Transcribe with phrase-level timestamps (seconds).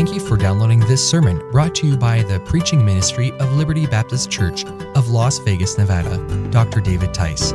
[0.00, 3.84] Thank you for downloading this sermon brought to you by the preaching ministry of Liberty
[3.84, 6.16] Baptist Church of Las Vegas, Nevada,
[6.48, 6.80] Dr.
[6.80, 7.50] David Tice.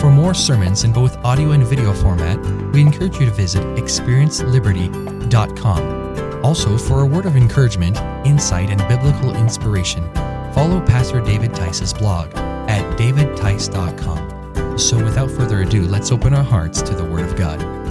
[0.00, 2.38] For more sermons in both audio and video format,
[2.72, 6.44] we encourage you to visit experienceliberty.com.
[6.44, 10.08] Also, for a word of encouragement, insight, and biblical inspiration,
[10.54, 14.78] follow Pastor David Tice's blog at davidtice.com.
[14.78, 17.83] So, without further ado, let's open our hearts to the Word of God.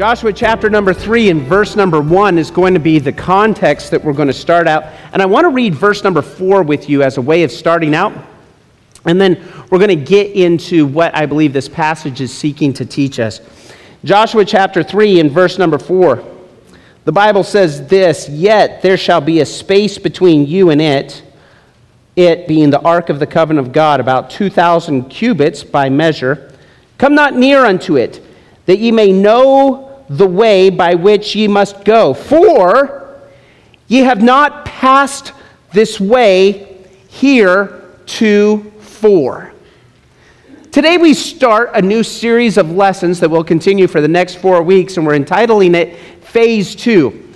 [0.00, 4.02] Joshua chapter number three and verse number one is going to be the context that
[4.02, 4.84] we're going to start out.
[5.12, 7.94] And I want to read verse number four with you as a way of starting
[7.94, 8.14] out.
[9.04, 12.86] And then we're going to get into what I believe this passage is seeking to
[12.86, 13.42] teach us.
[14.02, 16.24] Joshua chapter 3 and verse number 4.
[17.04, 21.22] The Bible says this Yet there shall be a space between you and it,
[22.16, 26.54] it being the ark of the covenant of God, about 2,000 cubits by measure.
[26.96, 28.24] Come not near unto it,
[28.64, 32.12] that ye may know the way by which ye must go.
[32.12, 33.16] For
[33.86, 35.32] ye have not passed
[35.72, 39.52] this way here to four.
[40.72, 44.62] Today we start a new series of lessons that will continue for the next four
[44.62, 47.28] weeks, and we're entitling it Phase Two.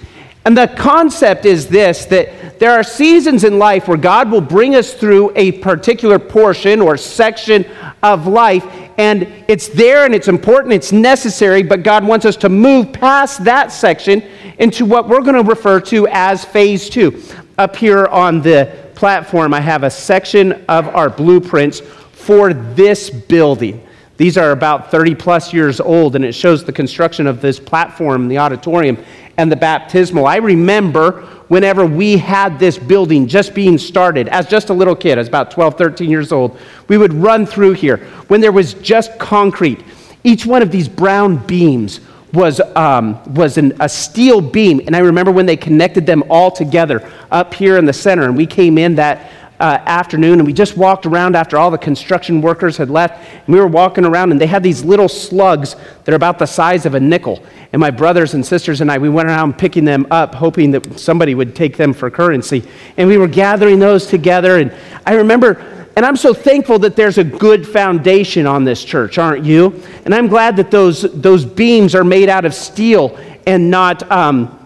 [0.44, 4.74] And the concept is this that there are seasons in life where God will bring
[4.74, 7.64] us through a particular portion or section
[8.02, 8.64] of life,
[8.98, 13.44] and it's there and it's important, it's necessary, but God wants us to move past
[13.44, 14.22] that section
[14.58, 17.22] into what we're going to refer to as phase two.
[17.58, 23.86] Up here on the platform, I have a section of our blueprints for this building.
[24.16, 28.28] These are about 30 plus years old, and it shows the construction of this platform,
[28.28, 28.96] the auditorium,
[29.36, 30.26] and the baptismal.
[30.26, 35.18] I remember whenever we had this building just being started, as just a little kid,
[35.18, 37.98] I was about 12, 13 years old, we would run through here
[38.28, 39.82] when there was just concrete.
[40.22, 42.00] Each one of these brown beams
[42.32, 44.80] was, um, was an, a steel beam.
[44.86, 48.36] And I remember when they connected them all together up here in the center, and
[48.36, 52.42] we came in that uh, afternoon and we just walked around after all the construction
[52.42, 53.22] workers had left.
[53.46, 56.46] And we were walking around and they had these little slugs that are about the
[56.46, 57.42] size of a nickel.
[57.72, 60.98] And my brothers and sisters and I, we went around picking them up, hoping that
[60.98, 62.68] somebody would take them for currency.
[62.96, 64.58] And we were gathering those together.
[64.58, 64.74] And
[65.06, 69.44] I remember, and I'm so thankful that there's a good foundation on this church, aren't
[69.44, 69.80] you?
[70.04, 74.63] And I'm glad that those, those beams are made out of steel and not um,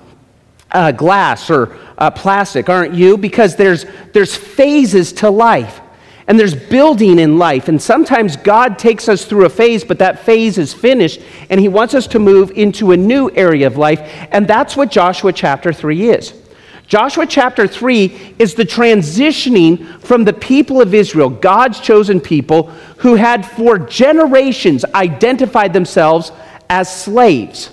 [0.72, 3.16] uh, glass or uh, plastic, aren't you?
[3.16, 5.80] Because there's, there's phases to life
[6.26, 7.68] and there's building in life.
[7.68, 11.68] And sometimes God takes us through a phase, but that phase is finished and He
[11.68, 14.00] wants us to move into a new area of life.
[14.30, 16.34] And that's what Joshua chapter 3 is.
[16.86, 23.14] Joshua chapter 3 is the transitioning from the people of Israel, God's chosen people, who
[23.14, 26.32] had for generations identified themselves
[26.70, 27.70] as slaves,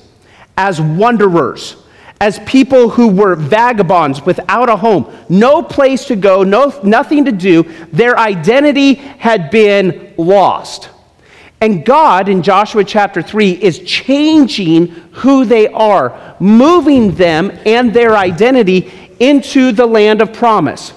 [0.58, 1.78] as wanderers
[2.22, 7.32] as people who were vagabonds without a home, no place to go, no, nothing to
[7.32, 7.64] do.
[7.92, 10.90] Their identity had been lost.
[11.62, 18.16] And God, in Joshua chapter 3, is changing who they are, moving them and their
[18.16, 20.94] identity into the land of promise.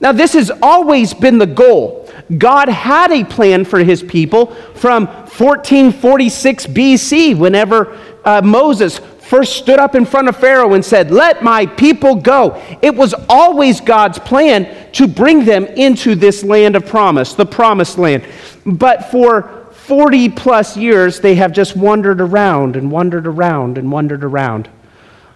[0.00, 2.10] Now, this has always been the goal.
[2.36, 9.00] God had a plan for his people from 1446 BC, whenever uh, Moses
[9.32, 12.62] first stood up in front of Pharaoh and said, Let my people go.
[12.82, 17.96] It was always God's plan to bring them into this land of promise, the promised
[17.96, 18.26] land.
[18.66, 24.22] But for 40 plus years, they have just wandered around and wandered around and wandered
[24.22, 24.68] around,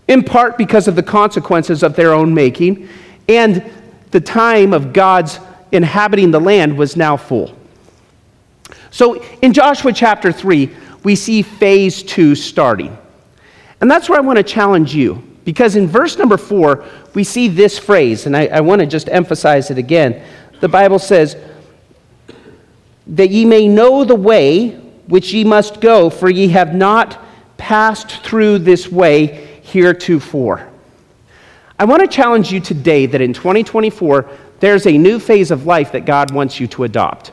[0.09, 2.91] in part because of the consequences of their own making,
[3.31, 3.65] and
[4.11, 5.41] the time of God's
[5.73, 7.57] inhabiting the land was now full.
[8.91, 10.69] So in Joshua chapter 3,
[11.03, 12.95] we see phase two starting.
[13.81, 15.23] And that's where I want to challenge you.
[15.45, 19.09] Because in verse number four, we see this phrase, and I, I want to just
[19.09, 20.25] emphasize it again.
[20.61, 21.37] The Bible says,
[23.07, 24.71] That ye may know the way
[25.07, 27.23] which ye must go, for ye have not
[27.59, 30.69] passed through this way heretofore.
[31.79, 34.29] I want to challenge you today that in 2024,
[34.61, 37.33] there's a new phase of life that God wants you to adopt.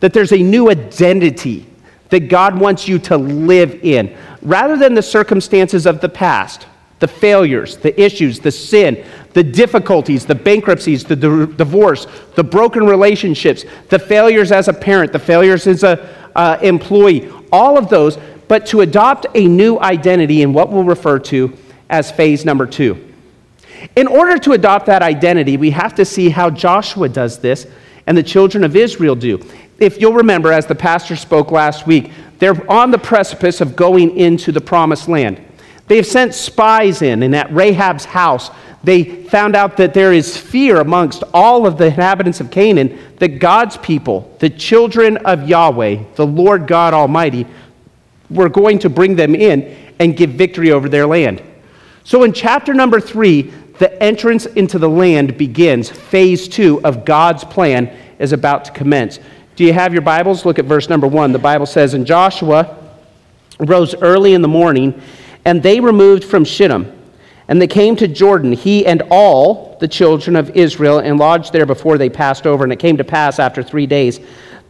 [0.00, 1.66] That there's a new identity
[2.10, 6.66] that God wants you to live in, rather than the circumstances of the past,
[6.98, 12.06] the failures, the issues, the sin, the difficulties, the bankruptcies, the di- divorce,
[12.36, 15.98] the broken relationships, the failures as a parent, the failures as an
[16.36, 21.18] uh, employee, all of those, but to adopt a new identity in what we'll refer
[21.18, 21.56] to
[21.90, 23.12] as phase number two.
[23.96, 27.66] In order to adopt that identity, we have to see how Joshua does this
[28.06, 29.38] and the children of Israel do
[29.82, 32.12] if you'll remember, as the pastor spoke last week,
[32.42, 35.40] they're on the precipice of going into the promised land.
[35.86, 38.50] They have sent spies in, and at Rahab's house,
[38.82, 43.38] they found out that there is fear amongst all of the inhabitants of Canaan that
[43.38, 47.46] God's people, the children of Yahweh, the Lord God Almighty,
[48.28, 51.40] were going to bring them in and give victory over their land.
[52.02, 55.90] So in chapter number three, the entrance into the land begins.
[55.90, 59.20] Phase two of God's plan is about to commence.
[59.54, 60.46] Do you have your Bibles?
[60.46, 61.32] Look at verse number one.
[61.32, 62.78] The Bible says, And Joshua
[63.58, 65.00] rose early in the morning,
[65.44, 67.00] and they removed from Shittim.
[67.48, 71.66] And they came to Jordan, he and all the children of Israel, and lodged there
[71.66, 72.64] before they passed over.
[72.64, 74.20] And it came to pass after three days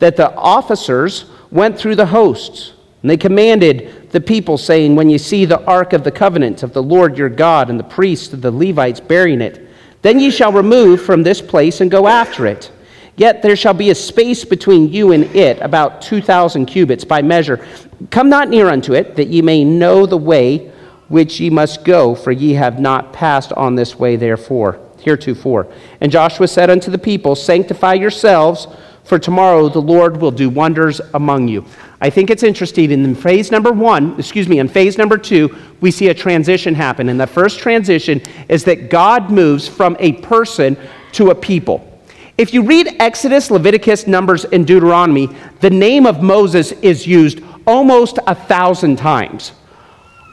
[0.00, 2.72] that the officers went through the hosts.
[3.02, 6.72] And they commanded the people, saying, When you see the ark of the covenant of
[6.72, 9.68] the Lord your God and the priests of the Levites bearing it,
[10.02, 12.72] then ye shall remove from this place and go after it.
[13.16, 17.20] Yet there shall be a space between you and it, about two thousand cubits by
[17.22, 17.64] measure.
[18.10, 20.72] Come not near unto it, that ye may know the way
[21.08, 25.70] which ye must go, for ye have not passed on this way therefore, heretofore.
[26.00, 28.66] And Joshua said unto the people, Sanctify yourselves,
[29.04, 31.66] for tomorrow the Lord will do wonders among you.
[32.00, 35.90] I think it's interesting in phase number one, excuse me, in phase number two, we
[35.90, 37.10] see a transition happen.
[37.10, 40.78] And the first transition is that God moves from a person
[41.12, 41.91] to a people.
[42.38, 45.28] If you read Exodus, Leviticus, Numbers, and Deuteronomy,
[45.60, 49.52] the name of Moses is used almost a thousand times.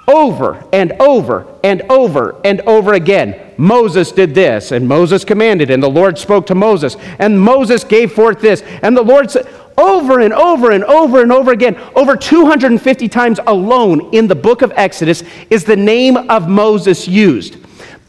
[0.08, 3.54] Over and over and over and over again.
[3.58, 8.14] Moses did this, and Moses commanded, and the Lord spoke to Moses, and Moses gave
[8.14, 9.48] forth this, and the Lord said,
[9.78, 14.62] over and over and over and over again, over 250 times alone in the book
[14.62, 17.58] of Exodus is the name of Moses used.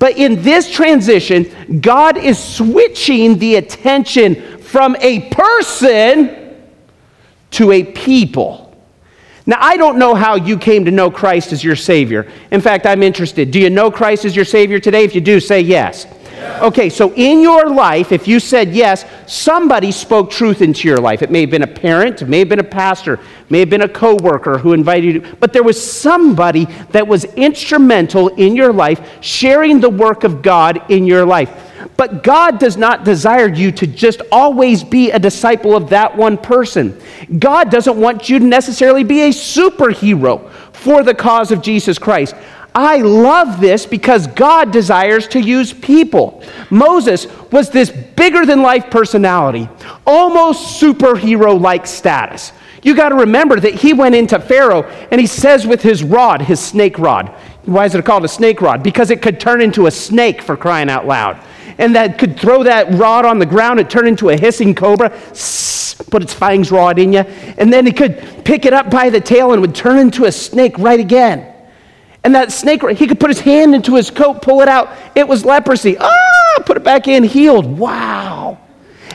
[0.01, 6.57] But in this transition, God is switching the attention from a person
[7.53, 8.67] to a people.
[9.45, 12.31] Now, I don't know how you came to know Christ as your Savior.
[12.51, 13.51] In fact, I'm interested.
[13.51, 15.05] Do you know Christ as your Savior today?
[15.05, 16.07] If you do, say yes.
[16.63, 21.23] Okay, so in your life, if you said yes, somebody spoke truth into your life.
[21.23, 23.71] It may have been a parent, it may have been a pastor, it may have
[23.71, 28.73] been a coworker who invited you, but there was somebody that was instrumental in your
[28.73, 31.71] life, sharing the work of God in your life.
[31.97, 36.39] But God does not desire you to just always be a disciple of that one
[36.39, 36.99] person.
[37.39, 42.35] God doesn't want you to necessarily be a superhero for the cause of Jesus Christ.
[42.75, 46.43] I love this because God desires to use people.
[46.71, 49.69] Moses was this bigger than life personality,
[50.07, 52.53] almost superhero like status.
[52.83, 56.43] You got to remember that he went into Pharaoh and he says with his rod,
[56.43, 57.29] his snake rod,
[57.65, 58.83] why is it called a snake rod?
[58.83, 61.43] Because it could turn into a snake for crying out loud
[61.81, 65.09] and that could throw that rod on the ground and turn into a hissing cobra,
[66.11, 69.21] put its fangs rod in you, and then he could pick it up by the
[69.21, 71.50] tail and would turn into a snake right again.
[72.23, 74.91] And that snake, he could put his hand into his coat, pull it out.
[75.15, 75.97] It was leprosy.
[75.99, 77.65] Ah, put it back in, healed.
[77.79, 78.59] Wow.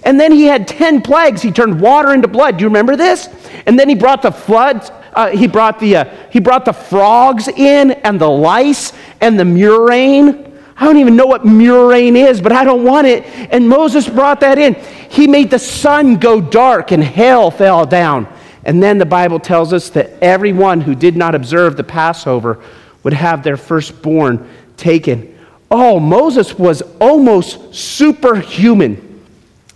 [0.03, 1.41] And then he had 10 plagues.
[1.41, 2.57] He turned water into blood.
[2.57, 3.29] Do you remember this?
[3.65, 4.91] And then he brought the floods.
[5.13, 8.91] Uh, he, brought the, uh, he brought the frogs in and the lice
[9.21, 10.59] and the murrain.
[10.77, 13.23] I don't even know what murrain is, but I don't want it.
[13.51, 14.75] And Moses brought that in.
[15.09, 18.27] He made the sun go dark and hell fell down.
[18.65, 22.61] And then the Bible tells us that everyone who did not observe the Passover
[23.05, 25.37] would have their firstborn taken.
[25.69, 29.23] Oh, Moses was almost superhuman.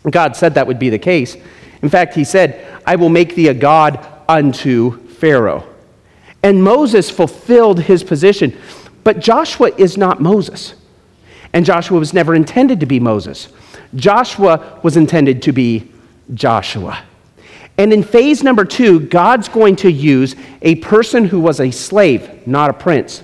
[0.10, 1.38] God said that would be the case.
[1.84, 5.63] In fact, he said, I will make thee a God unto Pharaoh.
[6.42, 8.58] And Moses fulfilled his position.
[9.04, 10.74] But Joshua is not Moses.
[11.54, 13.50] And Joshua was never intended to be Moses.
[13.94, 15.92] Joshua was intended to be
[16.34, 17.04] Joshua.
[17.80, 22.46] And in phase number two, God's going to use a person who was a slave,
[22.46, 23.24] not a prince.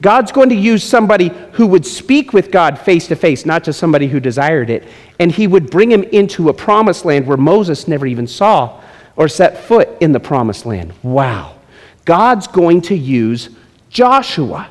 [0.00, 3.80] God's going to use somebody who would speak with God face to face, not just
[3.80, 4.84] somebody who desired it.
[5.18, 8.80] And he would bring him into a promised land where Moses never even saw
[9.16, 10.92] or set foot in the promised land.
[11.02, 11.56] Wow.
[12.04, 13.50] God's going to use
[13.90, 14.68] Joshua.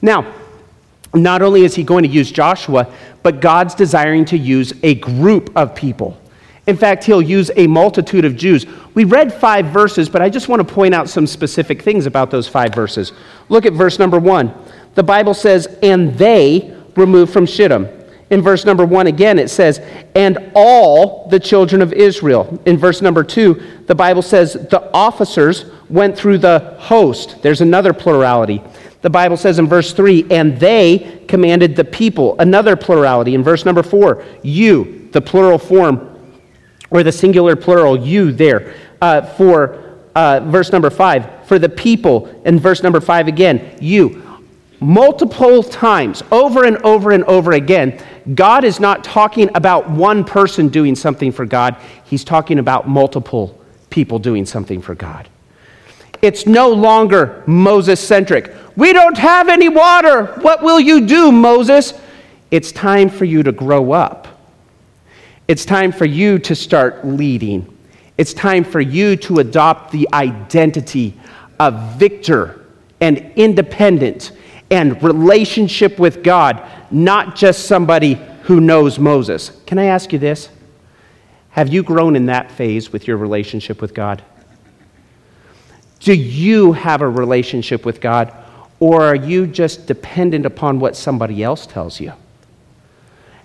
[0.00, 0.32] Now,
[1.12, 2.90] not only is he going to use Joshua,
[3.22, 6.18] but God's desiring to use a group of people.
[6.66, 8.66] In fact, he'll use a multitude of Jews.
[8.94, 12.30] We read five verses, but I just want to point out some specific things about
[12.30, 13.12] those five verses.
[13.48, 14.54] Look at verse number one.
[14.94, 17.88] The Bible says, and they removed from Shittim.
[18.30, 19.80] In verse number one again, it says,
[20.14, 22.58] and all the children of Israel.
[22.64, 27.42] In verse number two, the Bible says, the officers went through the host.
[27.42, 28.62] There's another plurality.
[29.02, 32.38] The Bible says in verse 3, and they commanded the people.
[32.38, 33.34] Another plurality.
[33.34, 36.11] In verse number 4, you, the plural form,
[36.92, 38.74] or the singular plural, you there.
[39.00, 42.26] Uh, for uh, verse number 5, for the people.
[42.44, 44.22] In verse number 5 again, you.
[44.80, 48.02] multiple times, over and over and over again,
[48.34, 53.58] God is not talking about one person doing something for God, He's talking about multiple
[53.90, 55.28] people doing something for God.
[56.20, 58.54] It's no longer Moses centric.
[58.76, 60.26] We don't have any water.
[60.40, 61.94] What will you do, Moses?
[62.50, 64.28] It's time for you to grow up.
[65.48, 67.76] It's time for you to start leading.
[68.16, 71.18] It's time for you to adopt the identity
[71.58, 72.64] of victor
[73.00, 74.32] and independent
[74.70, 79.50] and relationship with God, not just somebody who knows Moses.
[79.66, 80.48] Can I ask you this?
[81.50, 84.22] Have you grown in that phase with your relationship with God?
[86.00, 88.34] Do you have a relationship with God,
[88.80, 92.12] or are you just dependent upon what somebody else tells you?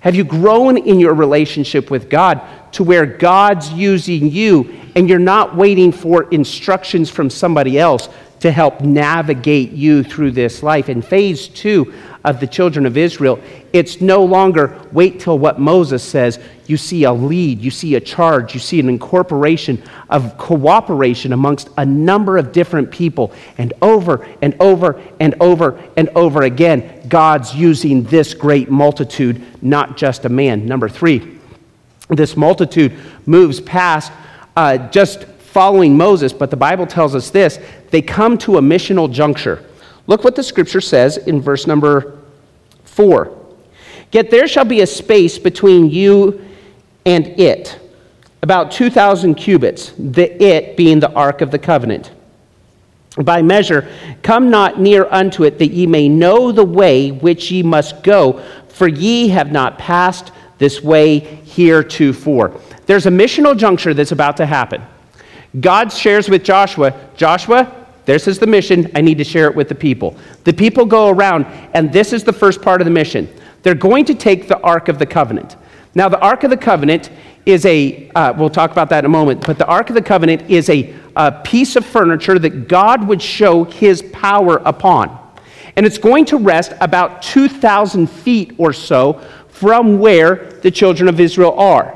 [0.07, 2.39] Have you grown in your relationship with God
[2.71, 8.07] to where God's using you and you're not waiting for instructions from somebody else
[8.39, 10.87] to help navigate you through this life?
[10.87, 11.93] In phase two
[12.27, 13.39] of the children of Israel,
[13.71, 16.39] it's no longer wait till what Moses says.
[16.65, 21.69] You see a lead, you see a charge, you see an incorporation of cooperation amongst
[21.77, 23.31] a number of different people.
[23.57, 29.95] And over and over and over and over again, God's using this great multitude, not
[29.95, 30.65] just a man.
[30.65, 31.39] Number three,
[32.09, 32.93] this multitude
[33.25, 34.11] moves past
[34.57, 37.57] uh, just following Moses, but the Bible tells us this
[37.89, 39.63] they come to a missional juncture.
[40.07, 42.16] Look what the scripture says in verse number
[42.97, 43.31] 4.
[44.11, 46.43] Yet there shall be a space between you
[47.05, 47.79] and it,
[48.41, 52.11] about 2,000 cubits, the it being the ark of the covenant.
[53.15, 53.87] By measure,
[54.23, 58.43] come not near unto it, that ye may know the way which ye must go,
[58.67, 62.59] for ye have not passed this way heretofore.
[62.87, 64.81] There's a missional juncture that's about to happen.
[65.59, 68.89] God shares with Joshua, Joshua, this is the mission.
[68.95, 70.15] I need to share it with the people.
[70.45, 73.27] The people go around, and this is the first part of the mission.
[73.63, 75.57] They're going to take the Ark of the Covenant.
[75.93, 77.09] Now, the Ark of the Covenant
[77.45, 80.01] is a, uh, we'll talk about that in a moment, but the Ark of the
[80.01, 85.19] Covenant is a, a piece of furniture that God would show his power upon.
[85.75, 91.19] And it's going to rest about 2,000 feet or so from where the children of
[91.19, 91.93] Israel are.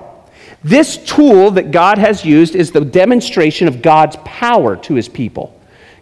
[0.61, 5.57] This tool that God has used is the demonstration of God's power to his people.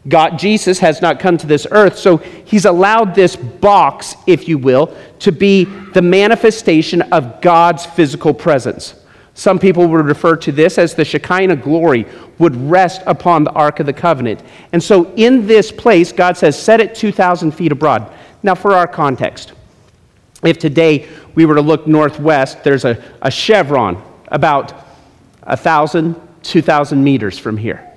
[0.08, 4.58] God, Jesus has not come to this earth, so he's allowed this box, if you
[4.58, 8.96] will, to be the manifestation of God's physical presence.
[9.34, 12.06] Some people would refer to this as the Shekinah glory
[12.40, 14.42] would rest upon the Ark of the Covenant.
[14.74, 18.12] And so in this place, God says, set it 2,000 feet abroad.
[18.44, 19.54] Now, for our context,
[20.44, 24.72] if today we were to look northwest, there's a, a chevron about
[25.44, 27.89] 1,000, 2,000 meters from here.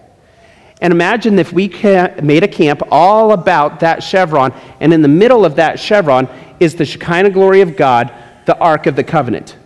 [0.83, 5.45] And imagine if we made a camp all about that chevron, and in the middle
[5.45, 8.13] of that chevron is the Shekinah glory of God,
[8.47, 9.57] the Ark of the Covenant.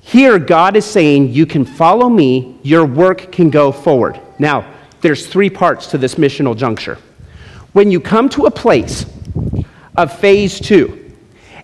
[0.00, 4.20] Here, God is saying, You can follow me, your work can go forward.
[4.38, 6.98] Now, there's three parts to this missional juncture.
[7.72, 9.06] When you come to a place
[9.96, 11.12] of phase two,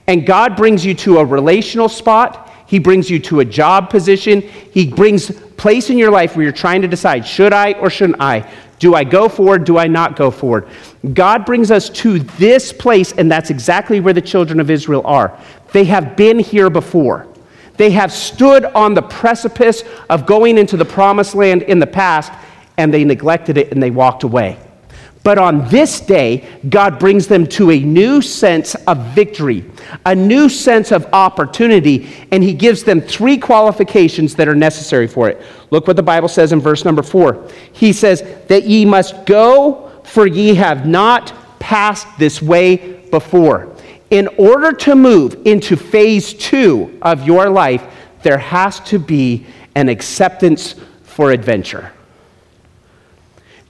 [0.09, 4.43] and God brings you to a relational spot, He brings you to a job position,
[4.43, 8.23] He brings place in your life where you're trying to decide, should I or shouldn't
[8.23, 8.49] I?
[8.79, 9.65] Do I go forward?
[9.65, 10.69] Do I not go forward?
[11.12, 15.37] God brings us to this place, and that's exactly where the children of Israel are.
[15.73, 17.27] They have been here before.
[17.77, 22.31] They have stood on the precipice of going into the promised land in the past,
[22.79, 24.59] and they neglected it and they walked away.
[25.23, 29.65] But on this day, God brings them to a new sense of victory,
[30.07, 35.29] a new sense of opportunity, and He gives them three qualifications that are necessary for
[35.29, 35.43] it.
[35.71, 37.49] Look what the Bible says in verse number four.
[37.73, 43.77] He says, That ye must go, for ye have not passed this way before.
[44.09, 47.85] In order to move into phase two of your life,
[48.23, 51.93] there has to be an acceptance for adventure.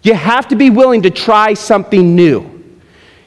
[0.03, 2.49] You have to be willing to try something new.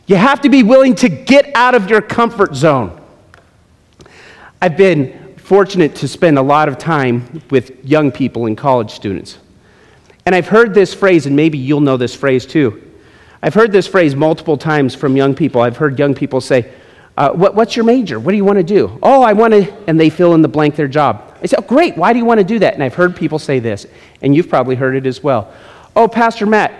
[0.07, 2.99] You have to be willing to get out of your comfort zone.
[4.61, 9.37] I've been fortunate to spend a lot of time with young people and college students.
[10.25, 12.81] And I've heard this phrase, and maybe you'll know this phrase too.
[13.41, 15.61] I've heard this phrase multiple times from young people.
[15.61, 16.71] I've heard young people say,
[17.17, 18.19] uh, what, What's your major?
[18.19, 18.97] What do you want to do?
[19.03, 21.37] Oh, I want to, and they fill in the blank their job.
[21.41, 21.95] I say, Oh, great.
[21.95, 22.73] Why do you want to do that?
[22.73, 23.85] And I've heard people say this,
[24.21, 25.53] and you've probably heard it as well.
[25.95, 26.73] Oh, Pastor Matt,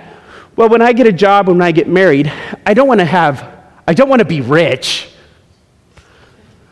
[0.55, 2.32] well, when I get a job, when I get married,
[2.65, 3.48] I don't want to have,
[3.88, 5.10] I don't want to be rich.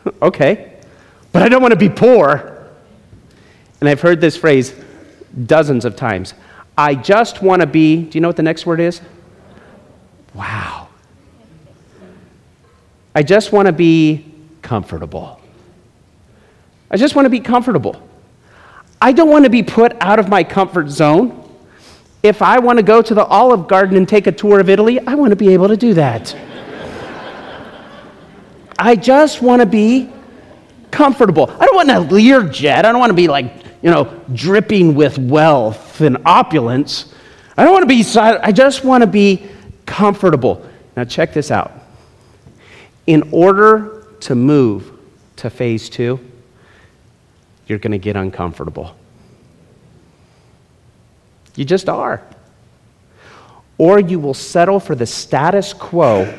[0.22, 0.80] okay.
[1.32, 2.68] But I don't want to be poor.
[3.80, 4.74] And I've heard this phrase
[5.46, 6.34] dozens of times.
[6.76, 9.00] I just want to be, do you know what the next word is?
[10.34, 10.88] Wow.
[13.14, 14.32] I just want to be
[14.62, 15.40] comfortable.
[16.90, 18.08] I just want to be comfortable.
[19.00, 21.41] I don't want to be put out of my comfort zone.
[22.22, 25.00] If I want to go to the Olive Garden and take a tour of Italy,
[25.00, 26.36] I want to be able to do that.
[28.78, 30.12] I just want to be
[30.90, 31.50] comfortable.
[31.50, 32.78] I don't want a Learjet.
[32.78, 37.12] I don't want to be like, you know, dripping with wealth and opulence.
[37.56, 39.48] I don't want to be, I just want to be
[39.84, 40.68] comfortable.
[40.96, 41.72] Now, check this out.
[43.06, 44.92] In order to move
[45.36, 46.20] to phase two,
[47.66, 48.94] you're going to get uncomfortable.
[51.54, 52.22] You just are.
[53.78, 56.32] Or you will settle for the status quo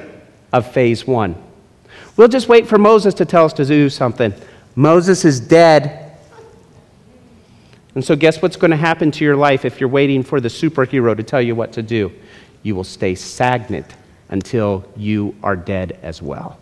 [0.52, 1.36] of phase one.
[2.16, 4.34] We'll just wait for Moses to tell us to do something.
[4.76, 6.18] Moses is dead.
[7.96, 10.48] And so, guess what's going to happen to your life if you're waiting for the
[10.48, 12.12] superhero to tell you what to do?
[12.64, 13.96] You will stay stagnant
[14.30, 16.60] until you are dead as well.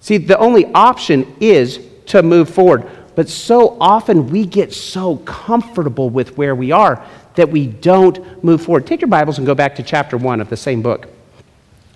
[0.00, 2.88] See, the only option is to move forward.
[3.16, 7.04] But so often we get so comfortable with where we are
[7.34, 8.86] that we don't move forward.
[8.86, 11.08] Take your Bibles and go back to chapter 1 of the same book.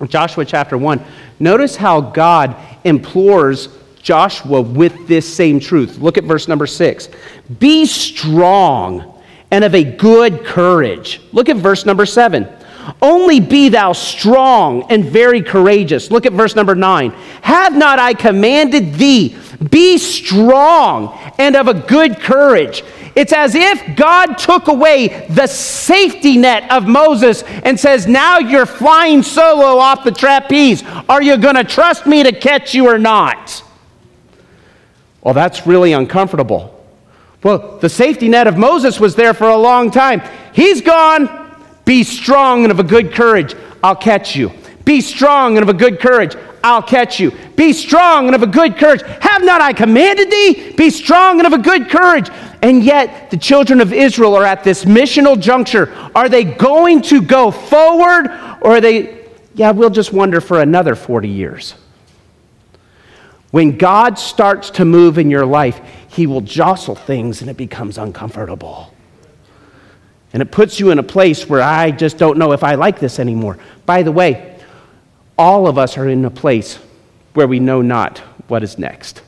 [0.08, 1.00] Joshua chapter 1.
[1.38, 3.68] Notice how God implores
[4.02, 5.98] Joshua with this same truth.
[5.98, 7.10] Look at verse number 6.
[7.58, 11.20] Be strong and of a good courage.
[11.32, 12.48] Look at verse number 7.
[13.02, 16.10] Only be thou strong and very courageous.
[16.10, 17.10] Look at verse number 9.
[17.42, 19.36] Have not I commanded thee?
[19.68, 22.82] Be strong and of a good courage.
[23.14, 28.66] It's as if God took away the safety net of Moses and says, Now you're
[28.66, 30.82] flying solo off the trapeze.
[31.08, 33.62] Are you going to trust me to catch you or not?
[35.22, 36.76] Well, that's really uncomfortable.
[37.42, 40.22] Well, the safety net of Moses was there for a long time.
[40.54, 41.28] He's gone.
[41.84, 43.54] Be strong and of a good courage.
[43.82, 44.52] I'll catch you.
[44.84, 46.36] Be strong and of a good courage.
[46.62, 47.32] I'll catch you.
[47.56, 49.02] Be strong and of a good courage.
[49.02, 50.72] Have not I commanded thee?
[50.76, 52.28] Be strong and of a good courage.
[52.62, 55.92] And yet, the children of Israel are at this missional juncture.
[56.14, 58.26] Are they going to go forward
[58.60, 61.74] or are they, yeah, we'll just wonder for another 40 years?
[63.50, 67.98] When God starts to move in your life, He will jostle things and it becomes
[67.98, 68.94] uncomfortable.
[70.32, 73.00] And it puts you in a place where I just don't know if I like
[73.00, 73.58] this anymore.
[73.86, 74.49] By the way,
[75.40, 76.78] all of us are in a place
[77.32, 79.22] where we know not what is next.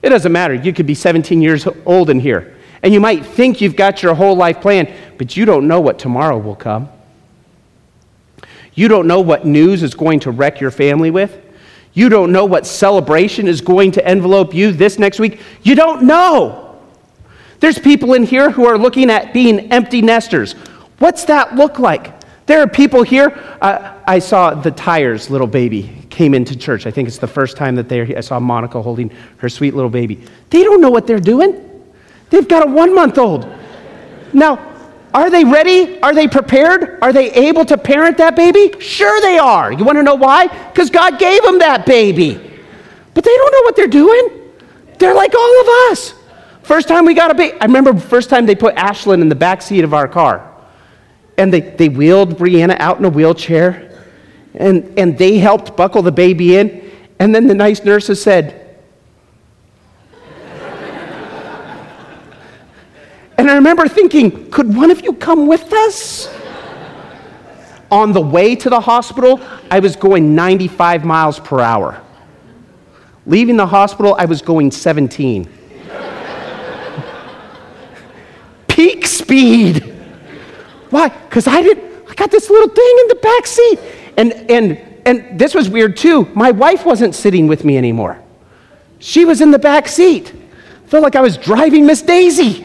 [0.00, 0.54] It doesn't matter.
[0.54, 4.14] You could be 17 years old in here, and you might think you've got your
[4.14, 6.88] whole life planned, but you don't know what tomorrow will come.
[8.72, 11.38] You don't know what news is going to wreck your family with.
[11.92, 15.38] You don't know what celebration is going to envelope you this next week.
[15.62, 16.80] You don't know.
[17.60, 20.54] There's people in here who are looking at being empty nesters.
[20.98, 22.23] What's that look like?
[22.46, 23.32] There are people here.
[23.60, 26.86] Uh, I saw the Tires little baby came into church.
[26.86, 29.90] I think it's the first time that they I saw Monica holding her sweet little
[29.90, 30.22] baby.
[30.50, 31.60] They don't know what they're doing.
[32.30, 33.48] They've got a one month old.
[34.32, 34.72] Now,
[35.14, 36.00] are they ready?
[36.02, 36.98] Are they prepared?
[37.00, 38.78] Are they able to parent that baby?
[38.80, 39.72] Sure, they are.
[39.72, 40.48] You want to know why?
[40.48, 42.34] Because God gave them that baby.
[43.14, 44.28] But they don't know what they're doing.
[44.98, 46.14] They're like all of us.
[46.62, 49.34] First time we got a baby, I remember first time they put Ashlyn in the
[49.34, 50.53] back seat of our car
[51.36, 53.90] and they, they wheeled Brianna out in a wheelchair,
[54.54, 56.92] and, and they helped buckle the baby in.
[57.18, 58.78] And then the nice nurses said,
[63.38, 66.32] and I remember thinking, could one of you come with us?
[67.90, 72.00] On the way to the hospital, I was going 95 miles per hour.
[73.26, 75.44] Leaving the hospital, I was going 17.
[78.68, 79.93] Peak speed.
[80.94, 81.08] Why?
[81.08, 83.80] Because I didn't, I got this little thing in the back seat.
[84.16, 86.26] And, and, and this was weird too.
[86.36, 88.22] My wife wasn't sitting with me anymore.
[89.00, 90.32] She was in the back seat.
[90.86, 92.64] Felt like I was driving Miss Daisy.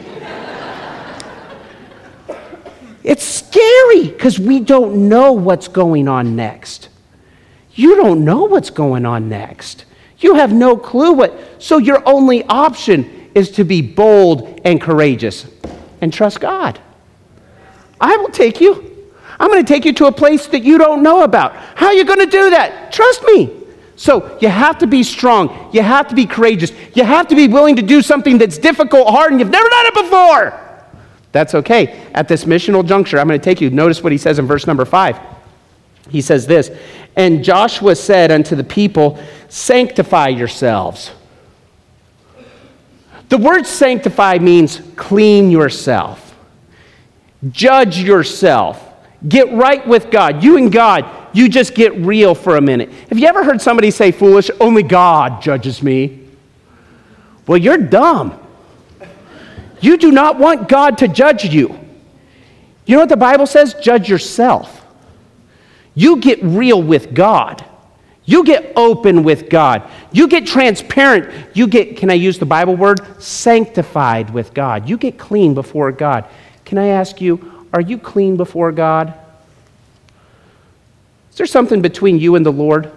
[3.02, 6.88] it's scary because we don't know what's going on next.
[7.74, 9.86] You don't know what's going on next.
[10.18, 11.36] You have no clue what.
[11.58, 15.48] So your only option is to be bold and courageous
[16.00, 16.80] and trust God.
[18.00, 18.86] I will take you.
[19.38, 21.54] I'm going to take you to a place that you don't know about.
[21.54, 22.92] How are you going to do that?
[22.92, 23.56] Trust me.
[23.96, 25.70] So you have to be strong.
[25.72, 26.72] You have to be courageous.
[26.94, 29.86] You have to be willing to do something that's difficult, hard, and you've never done
[29.86, 30.70] it before.
[31.32, 32.08] That's okay.
[32.14, 33.70] At this missional juncture, I'm going to take you.
[33.70, 35.18] Notice what he says in verse number five.
[36.08, 36.70] He says this
[37.16, 41.12] And Joshua said unto the people, Sanctify yourselves.
[43.28, 46.29] The word sanctify means clean yourself.
[47.48, 48.86] Judge yourself.
[49.26, 50.42] Get right with God.
[50.42, 51.04] You and God.
[51.32, 52.90] you just get real for a minute.
[53.08, 56.26] Have you ever heard somebody say, foolish, only God judges me?
[57.46, 58.38] Well, you're dumb.
[59.80, 61.78] You do not want God to judge you.
[62.86, 63.74] You know what the Bible says?
[63.74, 64.84] Judge yourself.
[65.94, 67.64] You get real with God.
[68.24, 69.88] You get open with God.
[70.12, 71.56] You get transparent.
[71.56, 73.00] You get, can I use the Bible word?
[73.22, 74.88] Sanctified with God.
[74.88, 76.26] You get clean before God.
[76.70, 79.12] Can I ask you, are you clean before God?
[81.32, 82.92] Is there something between you and the Lord?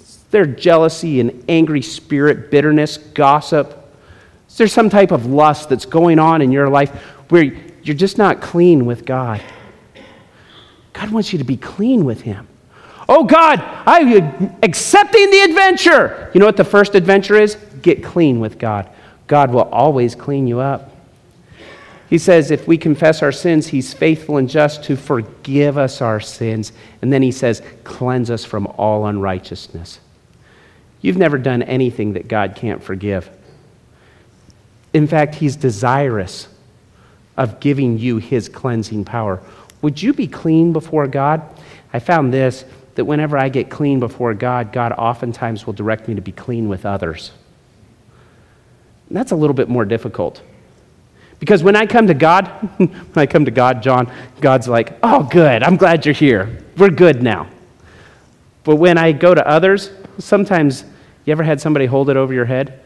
[0.00, 3.88] Is there jealousy and angry spirit, bitterness, gossip?
[4.48, 6.90] Is there some type of lust that's going on in your life
[7.28, 9.40] where you're just not clean with God?
[10.92, 12.48] God wants you to be clean with Him.
[13.08, 16.32] Oh God, I'm accepting the adventure.
[16.34, 17.54] You know what the first adventure is?
[17.80, 18.90] Get clean with God.
[19.28, 20.95] God will always clean you up.
[22.08, 26.20] He says, if we confess our sins, He's faithful and just to forgive us our
[26.20, 26.72] sins.
[27.02, 29.98] And then He says, cleanse us from all unrighteousness.
[31.00, 33.28] You've never done anything that God can't forgive.
[34.94, 36.48] In fact, He's desirous
[37.36, 39.40] of giving you His cleansing power.
[39.82, 41.42] Would you be clean before God?
[41.92, 42.64] I found this
[42.94, 46.68] that whenever I get clean before God, God oftentimes will direct me to be clean
[46.68, 47.30] with others.
[49.10, 50.40] That's a little bit more difficult.
[51.38, 52.46] Because when I come to God,
[52.76, 56.64] when I come to God, John, God's like, oh, good, I'm glad you're here.
[56.76, 57.48] We're good now.
[58.64, 60.84] But when I go to others, sometimes,
[61.24, 62.80] you ever had somebody hold it over your head?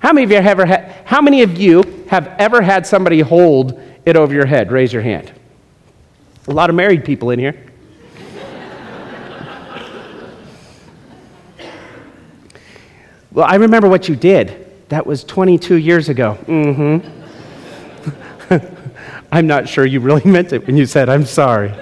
[0.00, 3.20] How many of you have ever had, how many of you have ever had somebody
[3.20, 4.72] hold it over your head?
[4.72, 5.32] Raise your hand.
[6.48, 7.66] A lot of married people in here.
[13.30, 14.66] well, I remember what you did.
[14.88, 16.36] That was 22 years ago.
[16.46, 17.19] Mm-hmm.
[19.32, 21.72] I'm not sure you really meant it when you said, I'm sorry.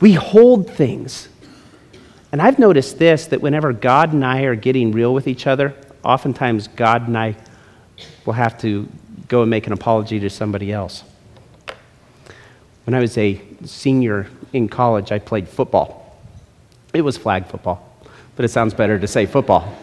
[0.00, 1.28] we hold things.
[2.30, 5.74] And I've noticed this that whenever God and I are getting real with each other,
[6.04, 7.36] oftentimes God and I
[8.26, 8.88] will have to
[9.28, 11.04] go and make an apology to somebody else.
[12.84, 16.18] When I was a senior in college, I played football.
[16.94, 17.86] It was flag football,
[18.36, 19.74] but it sounds better to say football.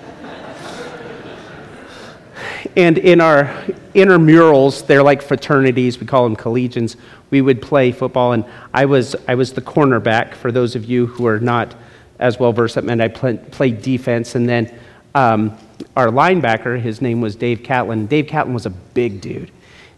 [2.76, 3.46] And in our
[3.94, 6.98] intramurals, they're like fraternities, we call them collegians,
[7.30, 10.34] we would play football, and I was, I was the cornerback.
[10.34, 11.76] For those of you who are not
[12.20, 14.74] as well versed, that meant I play, played defense, and then
[15.16, 15.58] um,
[15.96, 18.08] our linebacker, his name was Dave Catlin.
[18.08, 19.52] Dave Catlin was a big dude.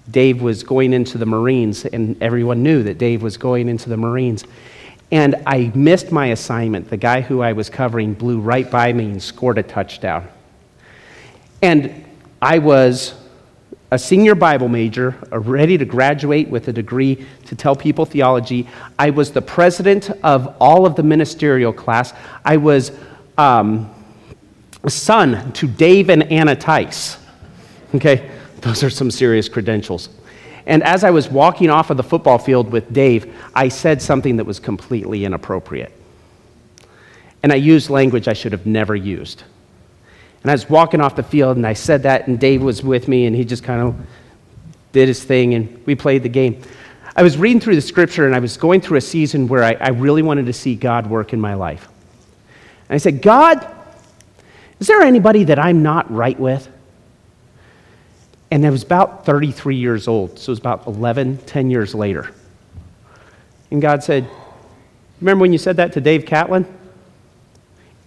[0.10, 3.98] Dave was going into the Marines, and everyone knew that Dave was going into the
[3.98, 4.46] Marines.
[5.12, 6.90] And I missed my assignment.
[6.90, 10.28] The guy who I was covering blew right by me and scored a touchdown.
[11.62, 12.06] And
[12.42, 13.14] I was
[13.90, 18.68] a senior Bible major, ready to graduate with a degree to tell people theology.
[19.00, 22.14] I was the president of all of the ministerial class.
[22.44, 22.92] I was
[23.38, 23.90] um,
[24.88, 27.18] son to Dave and Anna Tice.
[27.96, 28.30] Okay,
[28.62, 30.10] those are some serious credentials.
[30.66, 34.36] And as I was walking off of the football field with Dave, I said something
[34.36, 35.94] that was completely inappropriate.
[37.42, 39.44] And I used language I should have never used.
[40.42, 43.08] And I was walking off the field and I said that, and Dave was with
[43.08, 43.96] me, and he just kind of
[44.92, 46.62] did his thing, and we played the game.
[47.16, 49.74] I was reading through the scripture, and I was going through a season where I,
[49.74, 51.88] I really wanted to see God work in my life.
[52.90, 53.68] And I said, God,
[54.80, 56.70] is there anybody that I'm not right with?
[58.50, 62.32] And I was about 33 years old, so it was about 11, 10 years later.
[63.72, 64.30] And God said,
[65.20, 66.66] Remember when you said that to Dave Catlin?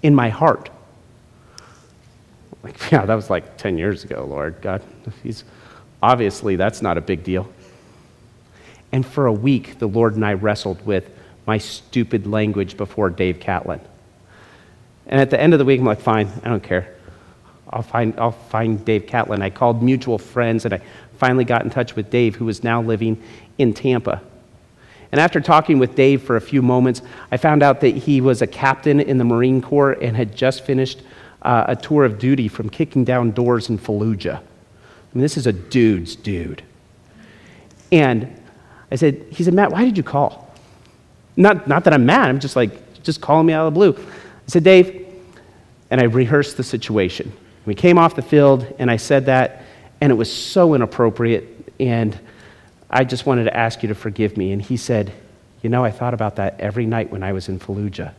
[0.02, 0.70] In my heart.
[2.62, 4.60] Like, yeah, that was like 10 years ago, Lord.
[4.60, 4.82] God,
[5.22, 5.44] he's
[6.02, 7.50] obviously that's not a big deal.
[8.92, 11.08] And for a week, the Lord and I wrestled with
[11.46, 13.80] my stupid language before Dave Catlin.
[15.06, 16.94] And at the end of the week, I'm like, fine, I don't care.
[17.68, 19.42] I'll find, I'll find Dave Catlin.
[19.42, 20.80] I called mutual friends and I
[21.18, 23.22] finally got in touch with Dave, who was now living
[23.58, 24.22] in Tampa.
[25.12, 28.42] And after talking with Dave for a few moments, I found out that he was
[28.42, 31.02] a captain in the Marine Corps and had just finished
[31.42, 34.36] uh, a tour of duty from kicking down doors in Fallujah.
[34.38, 36.62] I mean, this is a dude's dude.
[37.90, 38.40] And
[38.92, 40.54] I said, he said, Matt, why did you call?
[41.36, 43.96] Not, not that I'm mad, I'm just like, just calling me out of the blue.
[43.96, 45.06] I said, Dave,
[45.90, 47.32] and I rehearsed the situation.
[47.66, 49.64] We came off the field, and I said that,
[50.00, 52.18] and it was so inappropriate, and
[52.88, 54.52] I just wanted to ask you to forgive me.
[54.52, 55.12] And he said,
[55.62, 58.12] You know, I thought about that every night when I was in Fallujah.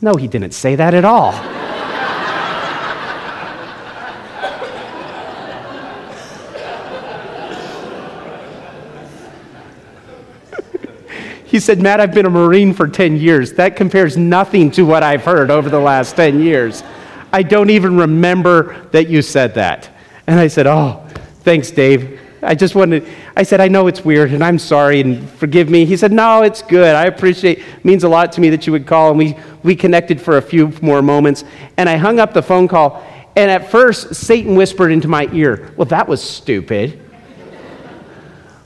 [0.00, 1.32] No, he didn't say that at all.
[11.44, 13.54] he said, Matt, I've been a Marine for 10 years.
[13.54, 16.84] That compares nothing to what I've heard over the last 10 years.
[17.32, 19.90] I don't even remember that you said that.
[20.28, 21.04] And I said, Oh,
[21.40, 22.17] thanks, Dave.
[22.42, 25.84] I just wanted, I said, I know it's weird and I'm sorry and forgive me.
[25.84, 26.94] He said, No, it's good.
[26.94, 29.10] I appreciate it means a lot to me that you would call.
[29.10, 31.44] And we, we connected for a few more moments.
[31.76, 33.04] And I hung up the phone call.
[33.34, 37.00] And at first, Satan whispered into my ear, Well, that was stupid.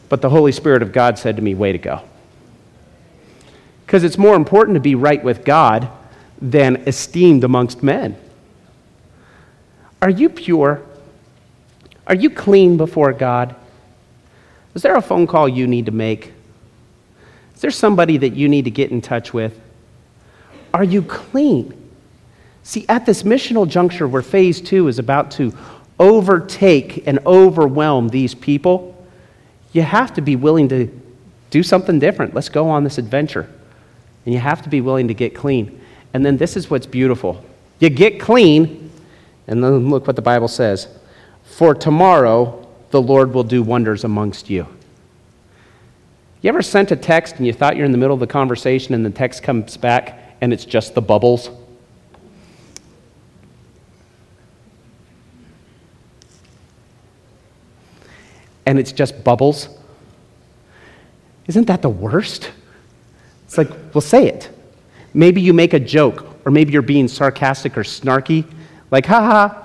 [0.09, 2.03] but the Holy Spirit of God said to me, Way to go.
[3.87, 5.91] Because it's more important to be right with God
[6.41, 8.17] than esteemed amongst men.
[10.03, 10.83] Are you pure?
[12.07, 13.55] Are you clean before God?
[14.75, 16.33] Is there a phone call you need to make?
[17.55, 19.59] Is there somebody that you need to get in touch with?
[20.73, 21.79] Are you clean?
[22.63, 25.53] See, at this missional juncture where phase two is about to
[25.99, 29.07] overtake and overwhelm these people,
[29.73, 30.89] you have to be willing to
[31.51, 32.35] do something different.
[32.35, 33.49] Let's go on this adventure.
[34.25, 35.81] And you have to be willing to get clean.
[36.15, 37.45] And then this is what's beautiful
[37.83, 38.93] you get clean,
[39.49, 40.87] and then look what the Bible says.
[41.43, 42.62] For tomorrow
[42.93, 44.67] the Lord will do wonders amongst you.
[46.43, 48.95] You ever sent a text and you thought you're in the middle of the conversation
[48.95, 51.51] and the text comes back and it's just the bubbles?
[58.67, 59.69] And it's just bubbles?
[61.47, 62.51] Isn't that the worst?
[63.47, 64.51] It's like, well, say it.
[65.15, 68.45] Maybe you make a joke, or maybe you're being sarcastic or snarky,
[68.91, 69.62] like, haha,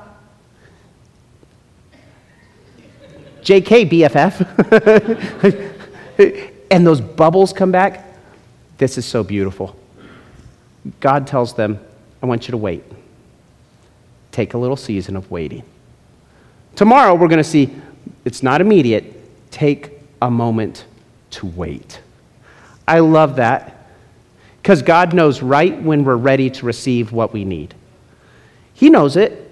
[3.47, 4.43] JK, BFF.
[6.71, 8.05] and those bubbles come back.
[8.77, 9.73] This is so beautiful.
[10.99, 11.79] God tells them,
[12.21, 12.83] I want you to wait.
[14.33, 15.63] Take a little season of waiting.
[16.75, 17.73] Tomorrow, we're going to see
[18.25, 19.15] it's not immediate.
[19.49, 20.86] Take a moment
[21.31, 22.01] to wait.
[22.86, 23.88] I love that
[24.62, 27.73] because God knows right when we're ready to receive what we need.
[28.73, 29.46] He knows it.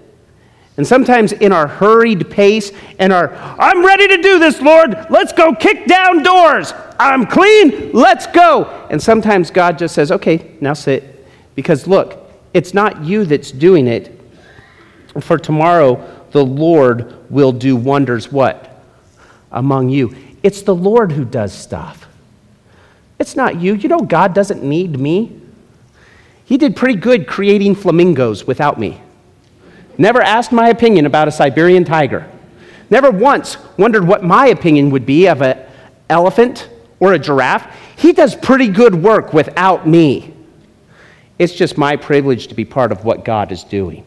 [0.78, 5.32] And sometimes in our hurried pace and our, I'm ready to do this, Lord, let's
[5.32, 6.74] go kick down doors.
[7.00, 8.66] I'm clean, let's go.
[8.90, 11.26] And sometimes God just says, okay, now sit.
[11.56, 14.20] Because look, it's not you that's doing it.
[15.22, 18.84] For tomorrow, the Lord will do wonders what?
[19.52, 20.14] Among you.
[20.44, 22.06] It's the Lord who does stuff.
[23.18, 23.76] It's not you.
[23.76, 25.40] You know, God doesn't need me.
[26.44, 29.02] He did pretty good creating flamingos without me.
[29.98, 32.30] Never asked my opinion about a Siberian tiger.
[32.90, 35.60] Never once wondered what my opinion would be of an
[36.10, 37.76] elephant or a giraffe.
[37.98, 40.34] He does pretty good work without me.
[41.40, 44.06] It's just my privilege to be part of what God is doing.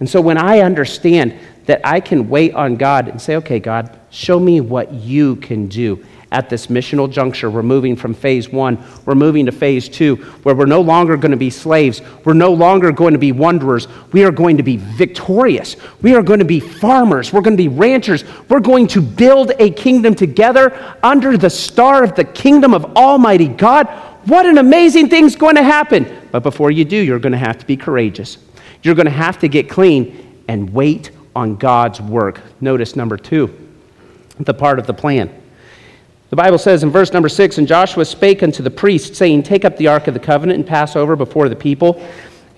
[0.00, 3.98] And so when I understand that I can wait on God and say, okay, God,
[4.10, 6.04] show me what you can do
[6.36, 7.48] at this missional juncture.
[7.48, 11.30] We're moving from phase one, we're moving to phase two, where we're no longer going
[11.30, 12.02] to be slaves.
[12.26, 13.88] We're no longer going to be wanderers.
[14.12, 15.76] We are going to be victorious.
[16.02, 17.32] We are going to be farmers.
[17.32, 18.24] We're going to be ranchers.
[18.50, 23.48] We're going to build a kingdom together under the star of the kingdom of Almighty
[23.48, 23.86] God.
[24.26, 26.28] What an amazing thing's going to happen.
[26.32, 28.36] But before you do, you're going to have to be courageous.
[28.82, 32.42] You're going to have to get clean and wait on God's work.
[32.60, 33.56] Notice number two,
[34.38, 35.30] the part of the plan.
[36.30, 39.64] The Bible says in verse number six, And Joshua spake unto the priests, saying, Take
[39.64, 42.04] up the ark of the covenant and pass over before the people.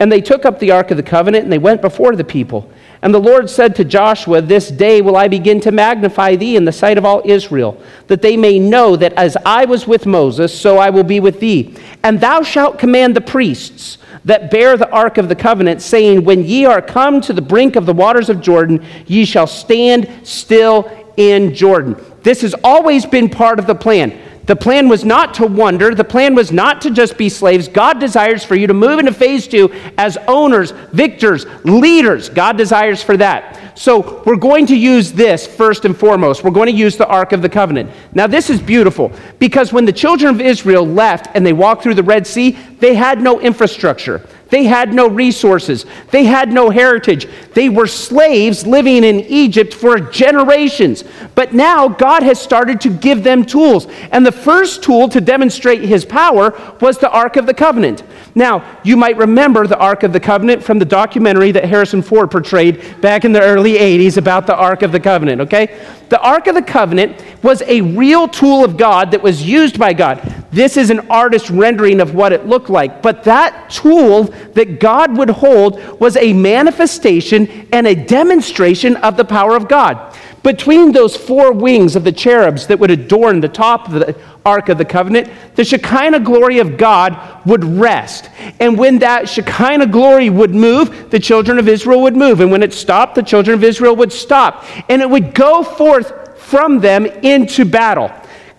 [0.00, 2.70] And they took up the ark of the covenant and they went before the people.
[3.02, 6.64] And the Lord said to Joshua, This day will I begin to magnify thee in
[6.64, 10.58] the sight of all Israel, that they may know that as I was with Moses,
[10.58, 11.76] so I will be with thee.
[12.02, 16.44] And thou shalt command the priests that bear the ark of the covenant, saying, When
[16.44, 20.90] ye are come to the brink of the waters of Jordan, ye shall stand still
[21.18, 22.02] in Jordan.
[22.22, 24.18] This has always been part of the plan.
[24.46, 25.94] The plan was not to wander.
[25.94, 27.68] The plan was not to just be slaves.
[27.68, 32.30] God desires for you to move into phase two as owners, victors, leaders.
[32.30, 33.78] God desires for that.
[33.78, 36.42] So we're going to use this first and foremost.
[36.42, 37.90] We're going to use the Ark of the Covenant.
[38.14, 41.96] Now, this is beautiful because when the children of Israel left and they walked through
[41.96, 44.26] the Red Sea, they had no infrastructure.
[44.50, 45.84] They had no resources.
[46.10, 47.28] They had no heritage.
[47.54, 51.04] They were slaves living in Egypt for generations.
[51.34, 53.86] But now God has started to give them tools.
[54.10, 58.02] And the first tool to demonstrate his power was the Ark of the Covenant.
[58.34, 62.30] Now, you might remember the Ark of the Covenant from the documentary that Harrison Ford
[62.30, 65.78] portrayed back in the early 80s about the Ark of the Covenant, okay?
[66.08, 69.92] The Ark of the Covenant was a real tool of God that was used by
[69.92, 70.20] God.
[70.50, 73.02] This is an artist rendering of what it looked like.
[73.02, 79.24] But that tool that God would hold was a manifestation and a demonstration of the
[79.24, 80.16] power of God.
[80.48, 84.70] Between those four wings of the cherubs that would adorn the top of the Ark
[84.70, 88.30] of the Covenant, the Shekinah glory of God would rest.
[88.58, 92.40] And when that Shekinah glory would move, the children of Israel would move.
[92.40, 94.64] And when it stopped, the children of Israel would stop.
[94.88, 98.10] And it would go forth from them into battle.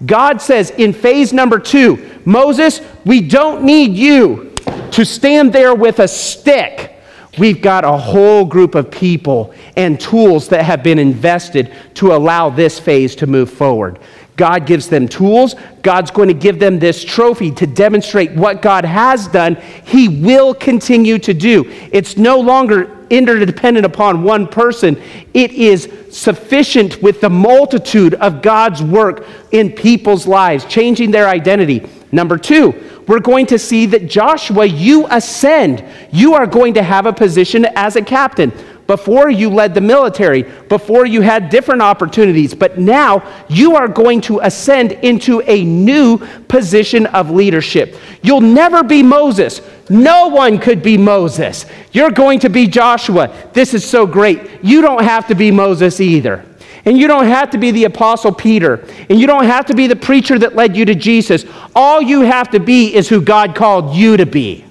[0.05, 4.53] God says in phase number two, Moses, we don't need you
[4.91, 6.98] to stand there with a stick.
[7.39, 12.49] We've got a whole group of people and tools that have been invested to allow
[12.49, 13.97] this phase to move forward.
[14.35, 15.55] God gives them tools.
[15.81, 20.53] God's going to give them this trophy to demonstrate what God has done, He will
[20.53, 21.65] continue to do.
[21.91, 25.01] It's no longer interdependent upon one person,
[25.33, 31.89] it is sufficient with the multitude of God's work in people's lives, changing their identity.
[32.11, 32.73] Number two,
[33.07, 35.83] we're going to see that Joshua, you ascend.
[36.11, 38.51] You are going to have a position as a captain.
[38.87, 44.19] Before you led the military, before you had different opportunities, but now you are going
[44.21, 46.17] to ascend into a new
[46.47, 47.95] position of leadership.
[48.23, 49.61] You'll never be Moses.
[49.91, 51.67] No one could be Moses.
[51.91, 53.31] You're going to be Joshua.
[53.53, 54.63] This is so great.
[54.63, 56.43] You don't have to be Moses either.
[56.85, 58.85] And you don't have to be the Apostle Peter.
[59.09, 61.45] And you don't have to be the preacher that led you to Jesus.
[61.75, 64.65] All you have to be is who God called you to be.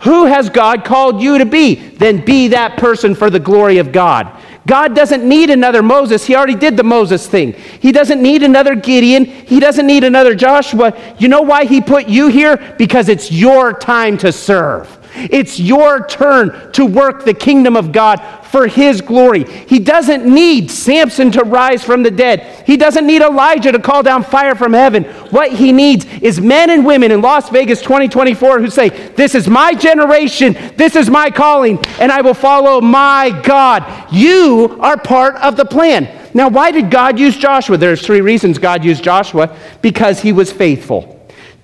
[0.00, 1.74] Who has God called you to be?
[1.74, 4.30] Then be that person for the glory of God.
[4.66, 6.24] God doesn't need another Moses.
[6.24, 7.52] He already did the Moses thing.
[7.52, 9.24] He doesn't need another Gideon.
[9.24, 10.98] He doesn't need another Joshua.
[11.18, 12.56] You know why He put you here?
[12.78, 14.88] Because it's your time to serve.
[15.14, 18.20] It's your turn to work the kingdom of God
[18.54, 19.44] for his glory.
[19.44, 22.64] He doesn't need Samson to rise from the dead.
[22.66, 25.04] He doesn't need Elijah to call down fire from heaven.
[25.30, 29.48] What he needs is men and women in Las Vegas 2024 who say, This is
[29.48, 34.12] my generation, this is my calling, and I will follow my God.
[34.12, 36.08] You are part of the plan.
[36.32, 37.76] Now, why did God use Joshua?
[37.76, 41.13] There's three reasons God used Joshua because he was faithful.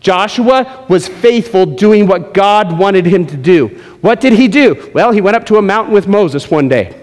[0.00, 3.68] Joshua was faithful doing what God wanted him to do.
[4.00, 4.90] What did he do?
[4.94, 6.96] Well, he went up to a mountain with Moses one day.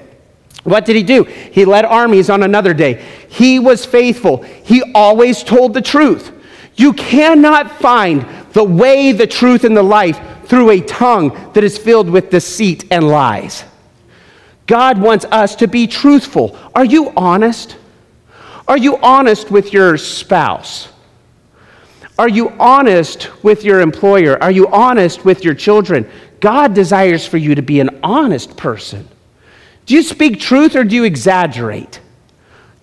[0.63, 1.23] What did he do?
[1.23, 3.05] He led armies on another day.
[3.29, 4.41] He was faithful.
[4.41, 6.31] He always told the truth.
[6.75, 11.77] You cannot find the way, the truth, and the life through a tongue that is
[11.77, 13.63] filled with deceit and lies.
[14.65, 16.57] God wants us to be truthful.
[16.75, 17.77] Are you honest?
[18.67, 20.89] Are you honest with your spouse?
[22.19, 24.41] Are you honest with your employer?
[24.41, 26.09] Are you honest with your children?
[26.39, 29.07] God desires for you to be an honest person.
[29.85, 32.01] Do you speak truth or do you exaggerate?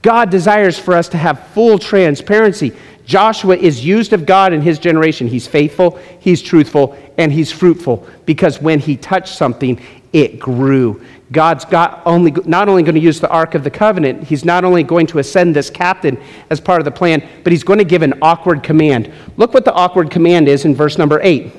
[0.02, 2.72] God desires for us to have full transparency.
[3.06, 5.26] Joshua is used of God in his generation.
[5.26, 9.80] He's faithful, he's truthful, and he's fruitful because when he touched something,
[10.12, 11.04] it grew.
[11.32, 14.64] God's got only, not only going to use the Ark of the Covenant, He's not
[14.64, 16.16] only going to ascend this captain
[16.50, 19.12] as part of the plan, but He's going to give an awkward command.
[19.36, 21.52] Look what the awkward command is in verse number 8.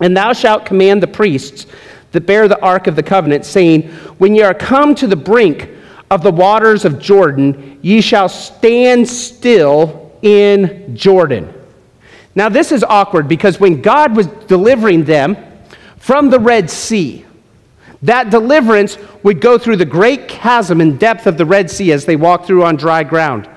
[0.00, 1.66] And thou shalt command the priests
[2.12, 3.82] that bear the Ark of the Covenant, saying,
[4.18, 5.70] When ye are come to the brink
[6.10, 11.52] of the waters of Jordan, ye shall stand still in Jordan.
[12.34, 15.36] Now, this is awkward because when God was delivering them
[15.96, 17.24] from the Red Sea,
[18.02, 22.04] that deliverance would go through the great chasm and depth of the Red Sea as
[22.04, 23.48] they walk through on dry ground.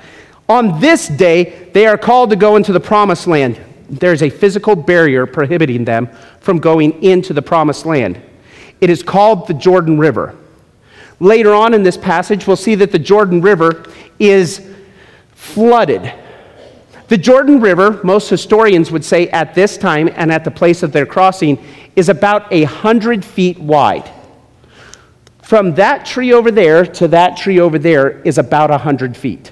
[0.50, 3.60] On this day, they are called to go into the promised land.
[3.89, 6.08] There's a physical barrier prohibiting them
[6.39, 8.19] from going into the promised land.
[8.80, 10.36] It is called the Jordan River.
[11.19, 13.86] Later on in this passage, we'll see that the Jordan River
[14.17, 14.67] is
[15.36, 16.12] flooded.
[17.12, 20.93] The Jordan River, most historians would say at this time and at the place of
[20.93, 21.62] their crossing,
[21.93, 24.10] is about a hundred feet wide.
[25.41, 29.52] From that tree over there to that tree over there is about 100 feet.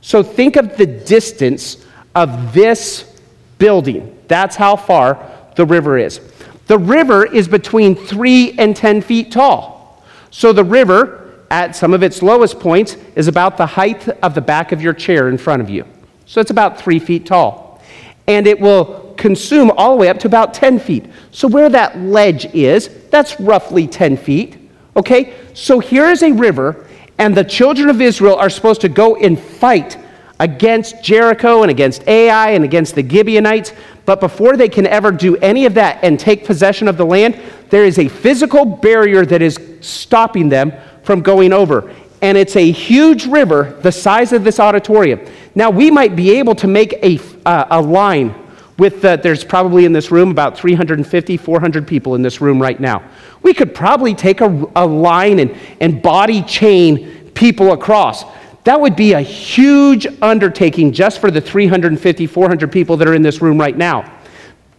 [0.00, 3.20] So think of the distance of this
[3.58, 4.18] building.
[4.26, 5.22] That's how far
[5.56, 6.22] the river is.
[6.68, 10.02] The river is between 3 and 10 feet tall.
[10.30, 14.40] So the river, at some of its lowest points, is about the height of the
[14.40, 15.84] back of your chair in front of you.
[16.28, 17.80] So it's about 3 feet tall.
[18.26, 21.06] And it will consume all the way up to about 10 feet.
[21.30, 24.58] So where that ledge is, that's roughly 10 feet.
[24.94, 29.16] Okay, so here is a river, and the children of Israel are supposed to go
[29.16, 29.96] and fight
[30.38, 33.72] against Jericho and against Ai and against the Gibeonites.
[34.04, 37.40] But before they can ever do any of that and take possession of the land,
[37.70, 40.72] there is a physical barrier that is stopping them
[41.02, 41.92] from going over.
[42.20, 45.20] And it's a huge river the size of this auditorium.
[45.54, 48.34] Now, we might be able to make a, uh, a line
[48.78, 52.78] with the, there's probably in this room about 350, 400 people in this room right
[52.78, 53.02] now.
[53.42, 58.24] We could probably take a, a line and, and body chain people across.
[58.64, 63.22] That would be a huge undertaking just for the 350, 400 people that are in
[63.22, 64.18] this room right now.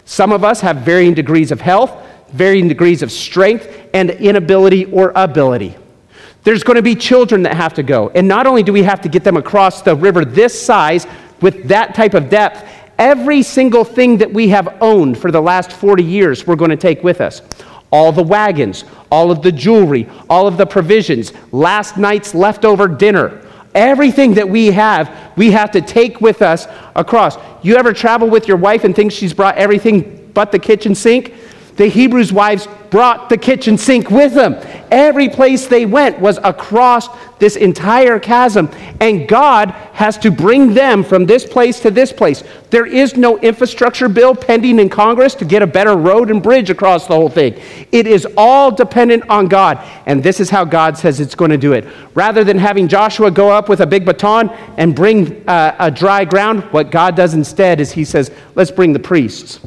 [0.05, 1.91] Some of us have varying degrees of health,
[2.31, 5.75] varying degrees of strength, and inability or ability.
[6.43, 8.09] There's going to be children that have to go.
[8.09, 11.05] And not only do we have to get them across the river this size
[11.41, 12.67] with that type of depth,
[12.97, 16.77] every single thing that we have owned for the last 40 years, we're going to
[16.77, 17.41] take with us.
[17.91, 23.41] All the wagons, all of the jewelry, all of the provisions, last night's leftover dinner,
[23.73, 27.37] everything that we have, we have to take with us across.
[27.63, 31.33] You ever travel with your wife and think she's brought everything but the kitchen sink?
[31.79, 34.57] The Hebrews' wives brought the kitchen sink with them.
[34.91, 37.07] Every place they went was across
[37.37, 38.69] this entire chasm,
[38.99, 42.43] and God has to bring them from this place to this place.
[42.69, 46.69] There is no infrastructure bill pending in Congress to get a better road and bridge
[46.69, 47.57] across the whole thing.
[47.93, 51.57] It is all dependent on God, and this is how God says it's going to
[51.57, 51.87] do it.
[52.13, 56.25] Rather than having Joshua go up with a big baton and bring uh, a dry
[56.25, 59.61] ground, what God does instead is He says, Let's bring the priests.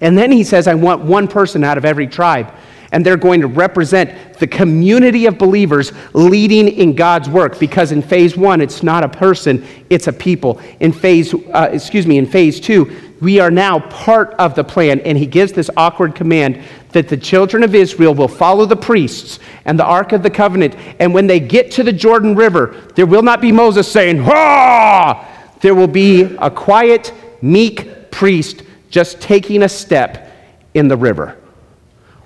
[0.00, 2.52] And then he says, I want one person out of every tribe.
[2.92, 7.58] And they're going to represent the community of believers leading in God's work.
[7.58, 10.60] Because in phase one, it's not a person, it's a people.
[10.80, 15.00] In phase, uh, excuse me, in phase two, we are now part of the plan.
[15.00, 19.40] And he gives this awkward command that the children of Israel will follow the priests
[19.64, 20.76] and the Ark of the Covenant.
[21.00, 25.32] And when they get to the Jordan River, there will not be Moses saying, Ha!
[25.60, 30.32] There will be a quiet, meek priest just taking a step
[30.74, 31.36] in the river.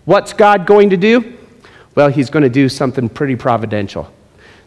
[0.04, 1.36] What's God going to do?
[1.94, 4.12] Well, he's going to do something pretty providential.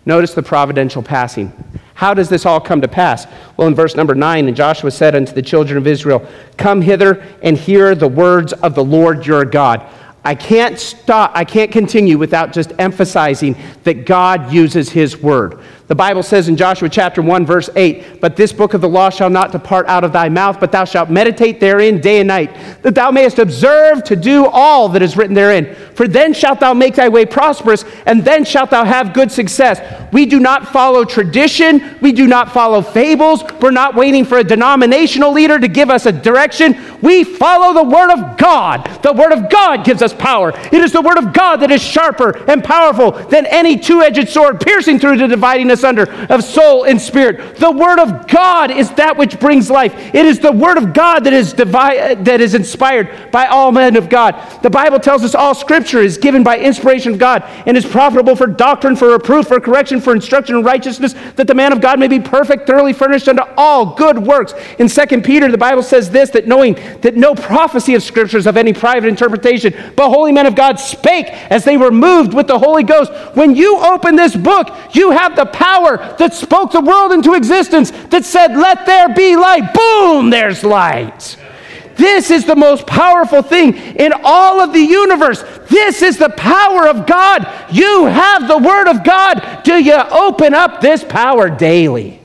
[0.05, 1.53] Notice the providential passing.
[1.93, 3.27] How does this all come to pass?
[3.55, 6.27] Well, in verse number 9, and Joshua said unto the children of Israel,
[6.57, 9.89] Come hither and hear the words of the Lord your God.
[10.25, 15.59] I can't stop, I can't continue without just emphasizing that God uses his word.
[15.87, 19.09] The Bible says in Joshua chapter 1, verse 8, But this book of the law
[19.09, 22.55] shall not depart out of thy mouth, but thou shalt meditate therein day and night,
[22.83, 25.75] that thou mayest observe to do all that is written therein.
[25.93, 29.81] For then shalt thou make thy way prosperous, and then shalt thou have good success.
[30.13, 34.43] We do not follow tradition, we do not follow fables, we're not waiting for a
[34.43, 36.81] denominational leader to give us a direction.
[37.01, 38.85] We follow the Word of God.
[39.03, 40.53] The Word of God gives us power.
[40.55, 44.29] It is the Word of God that is sharper and powerful than any two edged
[44.29, 47.57] sword, piercing through to dividing asunder of soul and spirit.
[47.57, 49.93] The Word of God is that which brings life.
[50.13, 53.95] It is the Word of God that is, divi- that is inspired by all men
[53.95, 54.35] of God.
[54.61, 58.35] The Bible tells us all Scripture is given by inspiration of God and is profitable
[58.35, 61.99] for doctrine, for reproof, for correction, for instruction in righteousness, that the man of God
[61.99, 64.53] may be perfect, thoroughly furnished unto all good works.
[64.79, 68.47] In 2 Peter, the Bible says this that knowing that no prophecy of Scripture is
[68.47, 72.47] of any private interpretation, but holy men of God spake as they were moved with
[72.47, 73.11] the Holy Ghost.
[73.35, 75.62] When you open this book, you have the power
[76.17, 79.73] that spoke the world into existence, that said, Let there be light.
[79.73, 81.37] Boom, there's light.
[81.95, 85.43] This is the most powerful thing in all of the universe.
[85.69, 87.47] This is the power of God.
[87.71, 89.61] You have the Word of God.
[89.63, 92.19] Do you open up this power daily?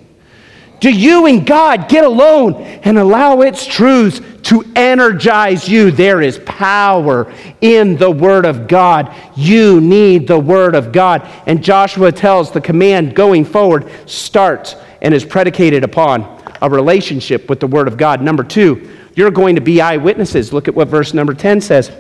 [0.81, 5.91] Do you and God get alone and allow its truths to energize you?
[5.91, 9.15] There is power in the Word of God.
[9.37, 11.29] You need the Word of God.
[11.47, 16.23] And Joshua tells the command going forward starts and is predicated upon
[16.61, 18.23] a relationship with the Word of God.
[18.23, 20.53] Number two, you're going to be eyewitnesses.
[20.53, 21.91] Look at what verse number 10 says.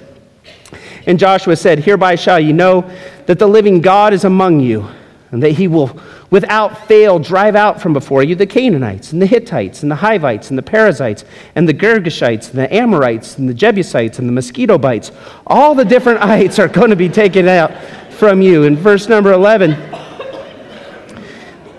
[1.06, 2.88] And Joshua said, Hereby shall ye know
[3.26, 4.86] that the living God is among you,
[5.30, 5.98] and that he will
[6.30, 10.50] without fail drive out from before you the Canaanites, and the Hittites, and the Hivites,
[10.50, 11.24] and the Perizzites,
[11.54, 15.10] and the Girgashites, and the Amorites, and the Jebusites, and the mosquito bites.
[15.46, 17.72] All the different ites are going to be taken out
[18.12, 18.64] from you.
[18.64, 19.70] In verse number 11,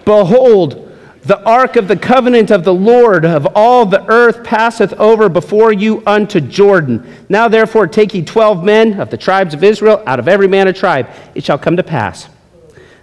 [0.05, 0.87] Behold,
[1.23, 5.71] the ark of the covenant of the Lord of all the earth passeth over before
[5.71, 7.05] you unto Jordan.
[7.29, 10.67] Now therefore take ye twelve men of the tribes of Israel, out of every man
[10.67, 11.07] a tribe.
[11.35, 12.29] It shall come to pass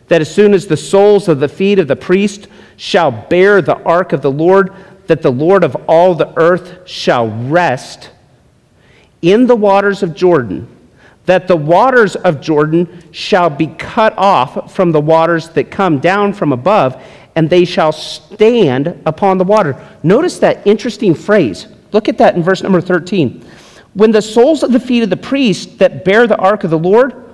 [0.09, 3.81] that as soon as the soles of the feet of the priest shall bear the
[3.83, 4.73] ark of the Lord,
[5.07, 8.11] that the Lord of all the earth shall rest
[9.23, 10.69] in the waters of Jordan,
[11.25, 16.33] that the waters of Jordan shall be cut off from the waters that come down
[16.33, 17.03] from above
[17.35, 19.79] and they shall stand upon the water.
[20.03, 21.67] Notice that interesting phrase.
[21.93, 23.45] Look at that in verse number 13.
[23.95, 26.79] When the soles of the feet of the priest that bear the ark of the
[26.79, 27.25] Lord,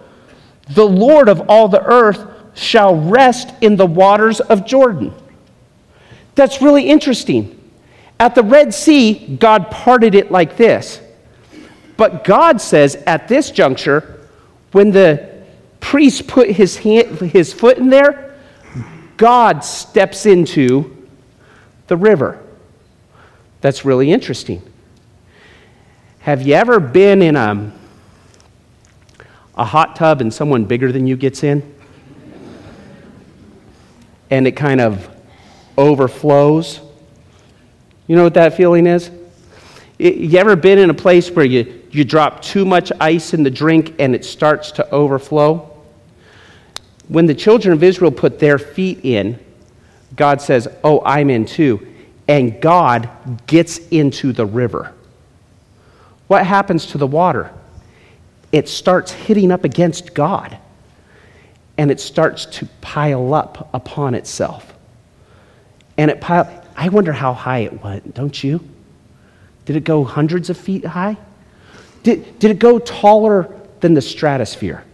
[0.71, 5.15] the Lord of all the earth shall rest in the waters of Jordan.
[6.35, 7.59] That's really interesting.
[8.19, 11.01] At the Red Sea, God parted it like this.
[11.97, 14.29] But God says at this juncture,
[14.73, 15.43] when the
[15.81, 18.37] priest put his, hand, his foot in there,
[19.17, 20.97] God steps into
[21.87, 22.43] the river.
[23.61, 24.63] That's really interesting.
[26.21, 27.73] Have you ever been in a,
[29.57, 31.75] a hot tub and someone bigger than you gets in?
[34.33, 35.11] And it kind of
[35.77, 36.81] overflows?
[38.07, 39.11] You know what that feeling is?
[39.99, 43.51] You ever been in a place where you, you drop too much ice in the
[43.51, 45.71] drink and it starts to overflow?
[47.09, 49.39] When the children of Israel put their feet in,
[50.17, 51.87] God says, Oh, I'm in too.
[52.27, 53.11] And God
[53.47, 54.95] gets into the river.
[56.29, 57.53] What happens to the water?
[58.51, 60.57] It starts hitting up against God
[61.79, 64.75] and it starts to pile up upon itself.
[65.97, 68.61] And it piled, I wonder how high it went, don't you?
[69.65, 71.17] Did it go hundreds of feet high?
[72.03, 74.85] Did, did it go taller than the stratosphere?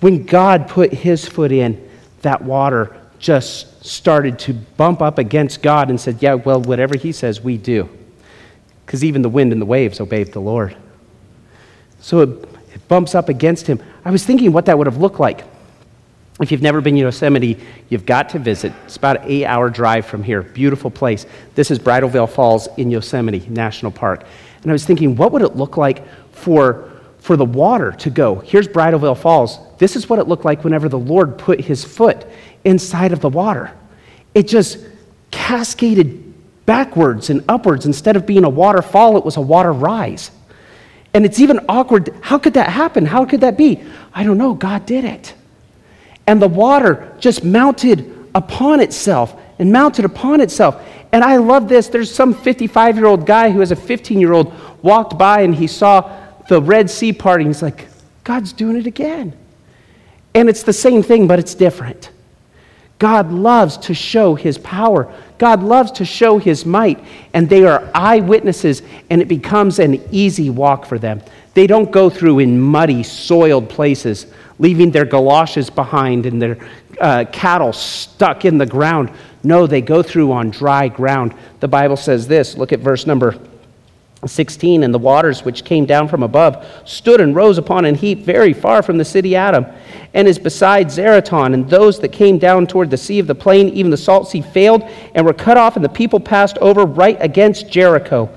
[0.00, 1.88] When God put his foot in,
[2.22, 7.12] that water just started to bump up against God and said, Yeah, well, whatever he
[7.12, 7.88] says, we do.
[8.84, 10.76] Because even the wind and the waves obeyed the Lord.
[12.00, 12.28] So it,
[12.74, 13.82] it bumps up against him.
[14.04, 15.44] I was thinking what that would have looked like.
[16.40, 18.72] If you've never been to Yosemite, you've got to visit.
[18.84, 20.42] It's about an eight hour drive from here.
[20.42, 21.26] Beautiful place.
[21.54, 24.26] This is Bridal Veil Falls in Yosemite National Park.
[24.62, 26.02] And I was thinking, what would it look like
[26.32, 28.36] for, for the water to go?
[28.36, 29.58] Here's Bridal Veil Falls.
[29.78, 32.26] This is what it looked like whenever the Lord put his foot
[32.64, 33.72] inside of the water.
[34.34, 34.78] It just
[35.30, 36.34] cascaded
[36.66, 37.86] backwards and upwards.
[37.86, 40.32] Instead of being a waterfall, it was a water rise.
[41.14, 42.14] And it's even awkward.
[42.20, 43.06] How could that happen?
[43.06, 43.82] How could that be?
[44.12, 44.52] I don't know.
[44.52, 45.34] God did it
[46.26, 50.82] and the water just mounted upon itself and mounted upon itself.
[51.12, 51.88] And I love this.
[51.88, 54.52] There's some 55 year old guy who, as a 15 year old,
[54.82, 56.10] walked by and he saw
[56.48, 57.46] the Red Sea parting.
[57.48, 57.88] He's like,
[58.24, 59.36] God's doing it again.
[60.34, 62.10] And it's the same thing, but it's different.
[63.04, 65.12] God loves to show his power.
[65.36, 66.98] God loves to show his might.
[67.34, 68.80] And they are eyewitnesses,
[69.10, 71.20] and it becomes an easy walk for them.
[71.52, 74.24] They don't go through in muddy, soiled places
[74.58, 76.56] leaving their galoshes behind and their
[76.98, 79.10] uh, cattle stuck in the ground.
[79.42, 81.34] No, they go through on dry ground.
[81.60, 83.38] The Bible says this look at verse number
[84.24, 88.20] 16 and the waters which came down from above stood and rose upon an heap
[88.20, 89.66] very far from the city Adam
[90.14, 93.68] and is beside Zaretan and those that came down toward the sea of the plain
[93.70, 94.82] even the salt sea failed
[95.14, 98.30] and were cut off and the people passed over right against Jericho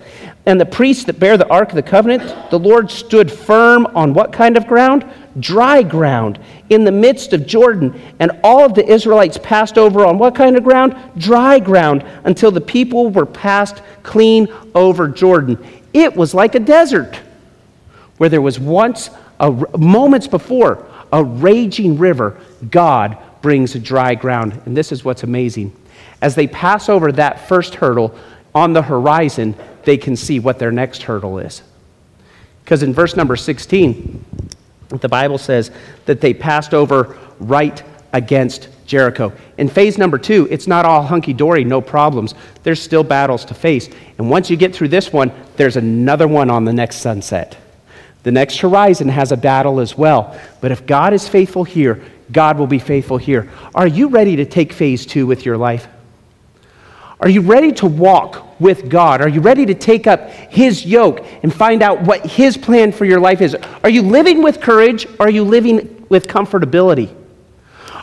[0.45, 4.13] and the priests that bear the ark of the covenant the Lord stood firm on
[4.13, 5.05] what kind of ground
[5.39, 7.99] dry ground in the midst of Jordan.
[8.19, 10.95] And all of the Israelites passed over on what kind of ground?
[11.17, 15.63] Dry ground until the people were passed clean over Jordan.
[15.93, 17.19] It was like a desert
[18.17, 19.09] where there was once,
[19.39, 22.39] a, moments before, a raging river.
[22.69, 24.61] God brings dry ground.
[24.65, 25.75] And this is what's amazing.
[26.21, 28.17] As they pass over that first hurdle
[28.53, 31.61] on the horizon, they can see what their next hurdle is.
[32.63, 34.25] Because in verse number 16,
[34.89, 35.71] the Bible says
[36.05, 37.83] that they passed over right
[38.13, 39.31] against Jericho.
[39.57, 42.33] In phase number two, it's not all hunky dory, no problems.
[42.63, 43.89] There's still battles to face.
[44.17, 47.57] And once you get through this one, there's another one on the next sunset.
[48.23, 50.39] The next horizon has a battle as well.
[50.59, 52.01] But if God is faithful here,
[52.31, 53.49] God will be faithful here.
[53.73, 55.87] Are you ready to take phase two with your life?
[57.19, 59.21] Are you ready to walk with God?
[59.21, 63.05] Are you ready to take up His yoke and find out what His plan for
[63.05, 63.55] your life is?
[63.83, 65.07] Are you living with courage?
[65.19, 67.13] Or are you living with comfortability?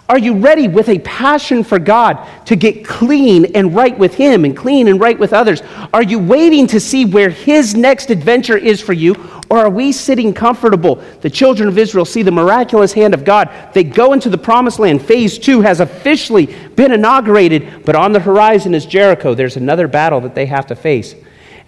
[0.07, 4.45] Are you ready with a passion for God to get clean and right with Him
[4.45, 5.63] and clean and right with others?
[5.95, 9.15] Are you waiting to see where His next adventure is for you?
[9.55, 10.97] Or are we sitting comfortable?
[11.21, 13.49] The children of Israel see the miraculous hand of God.
[13.73, 15.01] They go into the promised land.
[15.01, 19.33] Phase two has officially been inaugurated, but on the horizon is Jericho.
[19.33, 21.15] There's another battle that they have to face.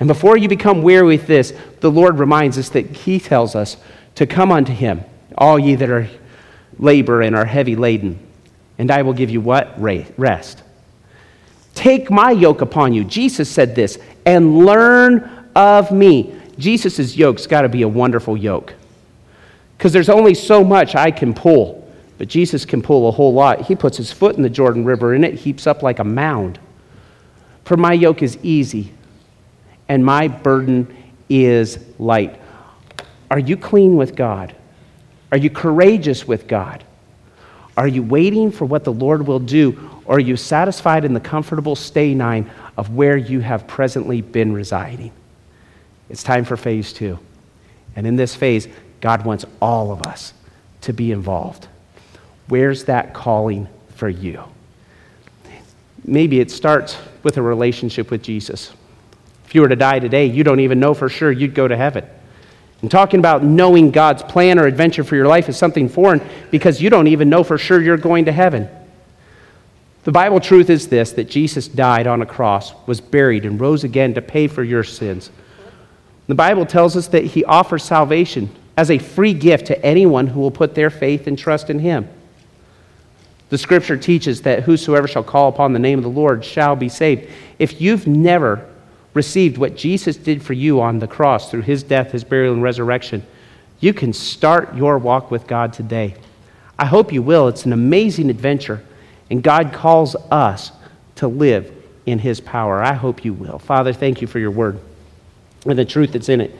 [0.01, 3.76] And before you become weary with this, the Lord reminds us that He tells us
[4.16, 5.05] to come unto Him,
[5.39, 6.09] all ye that are
[6.80, 8.18] labor and are heavy laden,
[8.78, 9.80] and I will give you what?
[9.80, 10.64] Rest.
[11.76, 13.05] Take my yoke upon you.
[13.05, 16.32] Jesus said this, and learn of me.
[16.59, 18.75] Jesus' yoke's got to be a wonderful yoke.
[19.77, 23.63] Because there's only so much I can pull, but Jesus can pull a whole lot.
[23.63, 26.59] He puts his foot in the Jordan River and it heaps up like a mound.
[27.65, 28.93] For my yoke is easy
[29.89, 30.95] and my burden
[31.29, 32.41] is light.
[33.31, 34.55] Are you clean with God?
[35.33, 36.85] Are you courageous with God?
[37.77, 39.91] Are you waiting for what the Lord will do?
[40.07, 44.53] Or are you satisfied in the comfortable stay nine of where you have presently been
[44.53, 45.13] residing?
[46.09, 47.19] It's time for phase two.
[47.95, 48.69] And in this phase,
[49.01, 50.35] God wants all of us
[50.83, 51.69] to be involved.
[52.49, 54.43] Where's that calling for you?
[56.05, 58.73] Maybe it starts with a relationship with Jesus.
[59.45, 61.77] If you were to die today, you don't even know for sure you'd go to
[61.77, 62.05] heaven.
[62.83, 66.81] And talking about knowing God's plan or adventure for your life is something foreign because
[66.81, 68.69] you don't even know for sure you're going to heaven.
[70.05, 73.83] The Bible truth is this that Jesus died on a cross, was buried, and rose
[73.83, 75.31] again to pay for your sins.
[76.27, 80.41] The Bible tells us that he offers salvation as a free gift to anyone who
[80.41, 82.09] will put their faith and trust in him.
[83.49, 86.89] The scripture teaches that whosoever shall call upon the name of the Lord shall be
[86.89, 87.31] saved.
[87.59, 88.68] If you've never
[89.14, 92.62] received what Jesus did for you on the cross through his death, his burial, and
[92.62, 93.24] resurrection,
[93.79, 96.16] you can start your walk with God today.
[96.79, 97.47] I hope you will.
[97.49, 98.83] It's an amazing adventure,
[99.31, 100.72] and God calls us
[101.16, 101.72] to live
[102.05, 102.83] in his power.
[102.83, 103.59] I hope you will.
[103.59, 104.81] Father, thank you for your word
[105.69, 106.55] and the truth that's in it.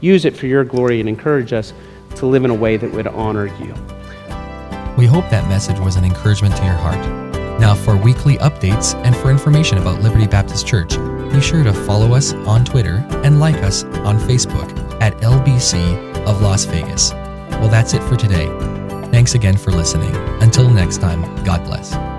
[0.00, 1.72] Use it for your glory and encourage us
[2.16, 3.74] to live in a way that would honor you.
[4.96, 7.00] We hope that message was an encouragement to your heart.
[7.60, 10.96] Now, for weekly updates and for information about Liberty Baptist Church,
[11.32, 16.42] be sure to follow us on Twitter and like us on Facebook at LBC of
[16.42, 17.12] Las Vegas.
[17.12, 18.46] Well, that's it for today.
[19.10, 20.14] Thanks again for listening.
[20.42, 22.11] Until next time, God bless.